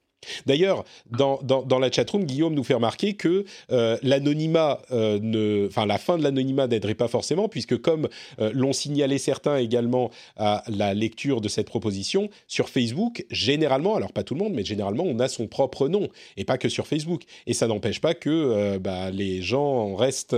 [0.47, 6.19] D'ailleurs, dans, dans, la chatroom, Guillaume nous fait remarquer que euh, l'anonymat, euh, la fin
[6.19, 8.09] de l'anonymat n'aiderait pas forcément, puisque comme
[8.41, 14.13] euh, l'ont signalé certains également à la lecture de cette proposition, sur Facebook, généralement, alors
[14.13, 16.87] pas tout le monde, mais généralement, on a son propre nom, et pas que sur
[16.87, 17.23] Facebook.
[17.47, 20.37] Et ça n'empêche pas que bah, les gens restent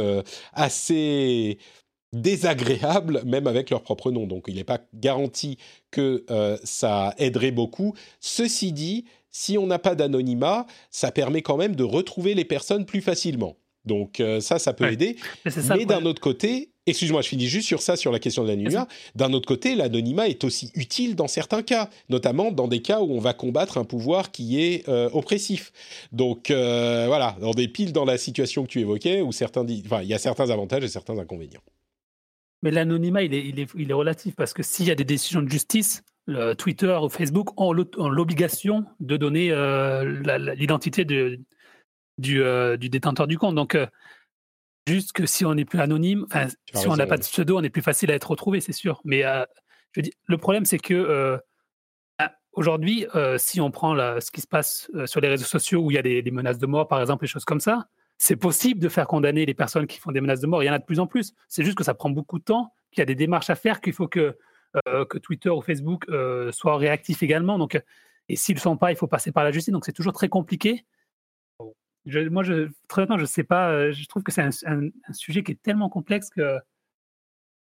[0.52, 1.58] assez
[2.12, 4.26] désagréables, même avec leur propre nom.
[4.26, 5.58] Donc il n'est pas garanti
[5.90, 6.24] que
[6.64, 7.94] ça aiderait beaucoup.
[8.20, 9.04] Ceci dit,
[9.36, 13.58] si on n'a pas d'anonymat, ça permet quand même de retrouver les personnes plus facilement.
[13.84, 15.16] Donc euh, ça, ça peut aider.
[15.44, 18.88] Mais, d'un autre côté, excuse-moi, je finis juste sur ça, sur la question de l'anonymat.
[19.14, 23.12] D'un autre côté, l'anonymat est aussi utile dans certains cas, notamment dans des cas où
[23.12, 25.70] on va combattre un pouvoir qui est euh, oppressif.
[26.12, 30.00] Donc euh, voilà, dans des piles dans la situation que tu évoquais, où certains, enfin,
[30.00, 31.62] il y a certains avantages et certains inconvénients.
[32.62, 35.04] Mais l'anonymat, il est, il, est, il est relatif parce que s'il y a des
[35.04, 36.02] décisions de justice,
[36.58, 40.04] Twitter ou Facebook ont l'obligation de donner euh,
[40.56, 41.44] l'identité du,
[42.42, 43.54] euh, du, détenteur du compte.
[43.54, 43.86] Donc, euh,
[44.88, 46.26] juste que si on n'est plus anonyme,
[46.74, 49.00] si on n'a pas de pseudo, on est plus facile à être retrouvé, c'est sûr.
[49.04, 49.22] Mais
[49.92, 51.38] je dis, le problème, c'est que
[52.18, 53.06] bah, aujourd'hui,
[53.36, 56.02] si on prend ce qui se passe sur les réseaux sociaux où il y a
[56.02, 59.06] des, des, menaces de mort, par exemple, et choses comme ça, c'est possible de faire
[59.06, 60.62] condamner les personnes qui font des menaces de mort.
[60.62, 61.34] Il y en a de plus en plus.
[61.48, 63.80] C'est juste que ça prend beaucoup de temps, qu'il y a des démarches à faire,
[63.80, 64.36] qu'il faut que
[64.84, 67.58] que Twitter ou Facebook euh, soient réactifs également.
[67.58, 67.80] Donc,
[68.28, 69.72] et s'ils ne le sont pas, il faut passer par la justice.
[69.72, 70.84] Donc, c'est toujours très compliqué.
[72.06, 73.70] moi, je, très honnêtement, je ne sais pas.
[73.70, 74.80] Euh, je trouve que c'est un,
[75.12, 76.58] sujet qui est tellement complexe que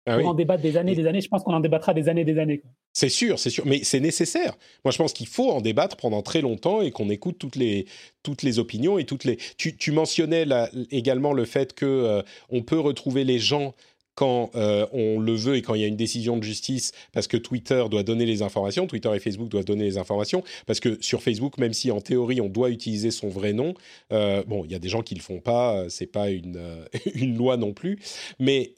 [0.05, 1.21] Ah on en débat des années, des années.
[1.21, 2.61] Je pense qu'on en débattra des années, des années.
[2.95, 4.55] C'est sûr, c'est sûr, mais c'est nécessaire.
[4.85, 7.87] Moi, je pense qu'il faut en débattre pendant très longtemps et qu'on écoute toutes les
[8.21, 9.37] toutes les opinions et toutes les.
[9.57, 10.45] Tu, mentionnais
[10.91, 13.73] également le fait que euh, on peut retrouver les gens
[14.15, 17.27] quand euh, on le veut et quand il y a une décision de justice, parce
[17.27, 20.97] que Twitter doit donner les informations, Twitter et Facebook doivent donner les informations, parce que
[21.01, 23.73] sur Facebook, même si en théorie on doit utiliser son vrai nom,
[24.11, 26.59] euh, bon, il y a des gens qui le font pas, c'est pas une,
[27.15, 27.99] une loi non plus,
[28.39, 28.73] mais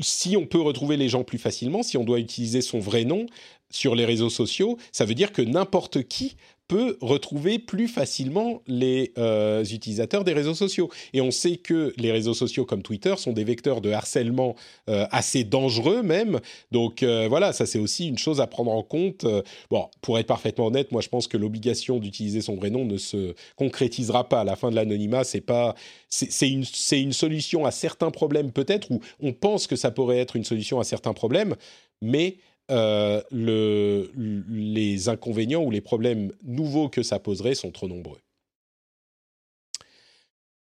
[0.00, 3.26] si on peut retrouver les gens plus facilement, si on doit utiliser son vrai nom
[3.70, 6.36] sur les réseaux sociaux, ça veut dire que n'importe qui
[6.68, 10.90] peut retrouver plus facilement les euh, utilisateurs des réseaux sociaux.
[11.14, 14.54] Et on sait que les réseaux sociaux comme Twitter sont des vecteurs de harcèlement
[14.88, 16.40] euh, assez dangereux même.
[16.70, 19.24] Donc euh, voilà, ça c'est aussi une chose à prendre en compte.
[19.70, 22.98] bon, pour être parfaitement honnête, moi je pense que l'obligation d'utiliser son vrai nom ne
[22.98, 24.42] se concrétisera pas.
[24.42, 25.74] À la fin de l'anonymat, c'est pas,
[26.10, 30.18] c'est une, c'est une solution à certains problèmes peut-être, ou on pense que ça pourrait
[30.18, 31.56] être une solution à certains problèmes,
[32.02, 32.36] mais
[32.70, 34.10] euh, le,
[34.48, 38.18] les inconvénients ou les problèmes nouveaux que ça poserait sont trop nombreux.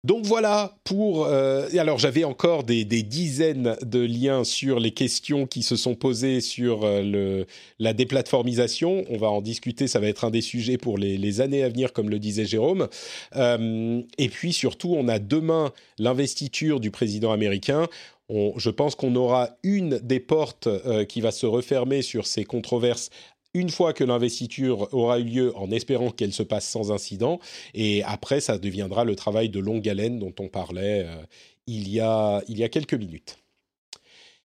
[0.05, 1.27] Donc voilà pour...
[1.27, 6.41] Euh, alors j'avais encore des, dizaines de liens sur les questions qui se sont posées
[6.41, 7.45] sur euh,
[7.79, 9.05] la déplatformisation.
[9.11, 11.93] On va en discuter, ça va être un des sujets pour les, années à venir,
[11.93, 12.89] comme le disait Jérôme.
[13.35, 17.87] et puis surtout, on a demain l'investiture du président américain
[18.57, 23.11] je pense qu'on aura une des portes euh, qui va se refermer sur ces controverses
[23.55, 27.39] une fois que l'investiture aura eu lieu, en espérant qu'elle se passe sans incident.
[27.75, 31.23] Et après, ça deviendra le travail de longue haleine dont on parlait euh,
[31.67, 33.39] il, y a, il y a quelques minutes.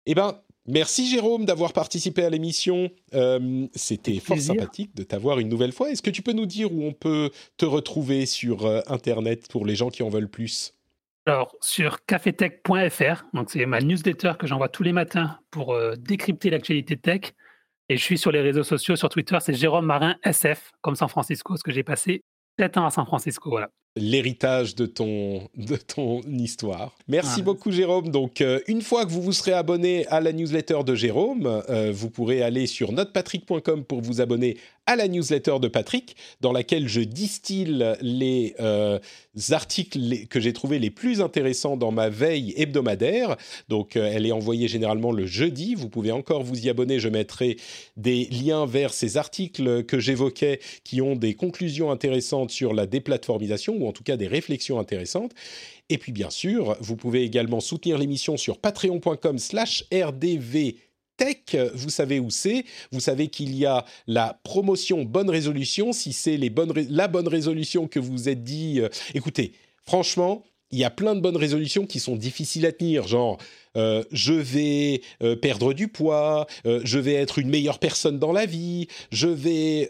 [0.05, 2.89] Eh bien, merci Jérôme d'avoir participé à l'émission.
[3.13, 5.91] Euh, c'était fort sympathique de t'avoir une nouvelle fois.
[5.91, 9.75] Est-ce que tu peux nous dire où on peut te retrouver sur Internet pour les
[9.75, 10.73] gens qui en veulent plus?
[11.27, 16.49] Alors, sur cafetech.fr, donc c'est ma newsletter que j'envoie tous les matins pour euh, décrypter
[16.49, 17.33] l'actualité tech.
[17.91, 21.09] Et je suis sur les réseaux sociaux, sur Twitter, c'est Jérôme Marin SF, comme San
[21.09, 22.23] Francisco, ce que j'ai passé
[22.57, 23.49] 7 ans à San Francisco.
[23.49, 26.95] Voilà l'héritage de ton, de ton histoire.
[27.09, 28.09] Merci beaucoup Jérôme.
[28.09, 31.91] Donc euh, une fois que vous vous serez abonné à la newsletter de Jérôme, euh,
[31.93, 34.55] vous pourrez aller sur notepatrick.com pour vous abonner
[34.87, 38.97] à la newsletter de Patrick, dans laquelle je distille les euh,
[39.51, 43.35] articles que j'ai trouvés les plus intéressants dans ma veille hebdomadaire.
[43.69, 45.75] Donc elle est envoyée généralement le jeudi.
[45.75, 46.99] Vous pouvez encore vous y abonner.
[46.99, 47.57] Je mettrai
[47.95, 53.80] des liens vers ces articles que j'évoquais qui ont des conclusions intéressantes sur la déplatformisation
[53.81, 55.31] ou en tout cas des réflexions intéressantes.
[55.89, 60.75] Et puis bien sûr, vous pouvez également soutenir l'émission sur patreon.com slash rdv
[61.21, 62.65] Tech, vous savez où c'est.
[62.91, 65.93] Vous savez qu'il y a la promotion bonne résolution.
[65.93, 69.51] Si c'est les bonnes la bonne résolution que vous êtes dit, euh, écoutez,
[69.83, 73.37] franchement, il y a plein de bonnes résolutions qui sont difficiles à tenir, genre
[73.77, 78.47] euh, je vais euh, perdre du poids, je vais être une meilleure personne dans la
[78.47, 79.89] vie, je vais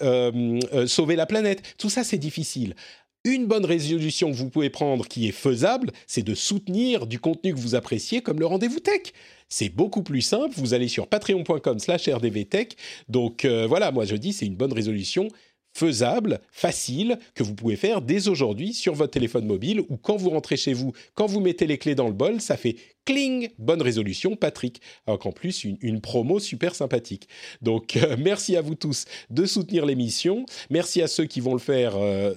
[0.88, 1.62] sauver la planète.
[1.78, 2.76] Tout ça, c'est difficile.
[3.24, 7.54] Une bonne résolution que vous pouvez prendre qui est faisable, c'est de soutenir du contenu
[7.54, 9.14] que vous appréciez comme le rendez-vous tech.
[9.48, 12.78] C'est beaucoup plus simple, vous allez sur patreon.com slash rdvtech.
[13.10, 15.28] Donc euh, voilà, moi je dis c'est une bonne résolution
[15.74, 20.30] faisable, facile, que vous pouvez faire dès aujourd'hui sur votre téléphone mobile ou quand vous
[20.30, 22.76] rentrez chez vous, quand vous mettez les clés dans le bol, ça fait
[23.06, 24.82] cling, bonne résolution, Patrick.
[25.08, 27.28] Alors qu'en plus, une, promo super sympathique.
[27.62, 30.46] Donc, euh, merci à vous tous de soutenir l'émission.
[30.70, 32.34] Merci à ceux qui vont le faire euh,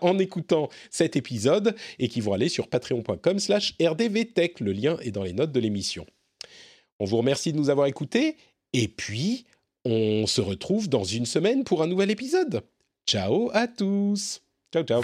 [0.00, 4.60] en écoutant cet épisode et qui vont aller sur patreon.com slash rdvtech.
[4.60, 6.06] Le lien est dans les notes de l'émission.
[7.00, 8.36] On vous remercie de nous avoir écoutés
[8.72, 9.44] et puis
[9.84, 12.62] on se retrouve dans une semaine pour un nouvel épisode.
[13.08, 14.42] Ciao à tous.
[14.70, 15.02] Ciao, ciao.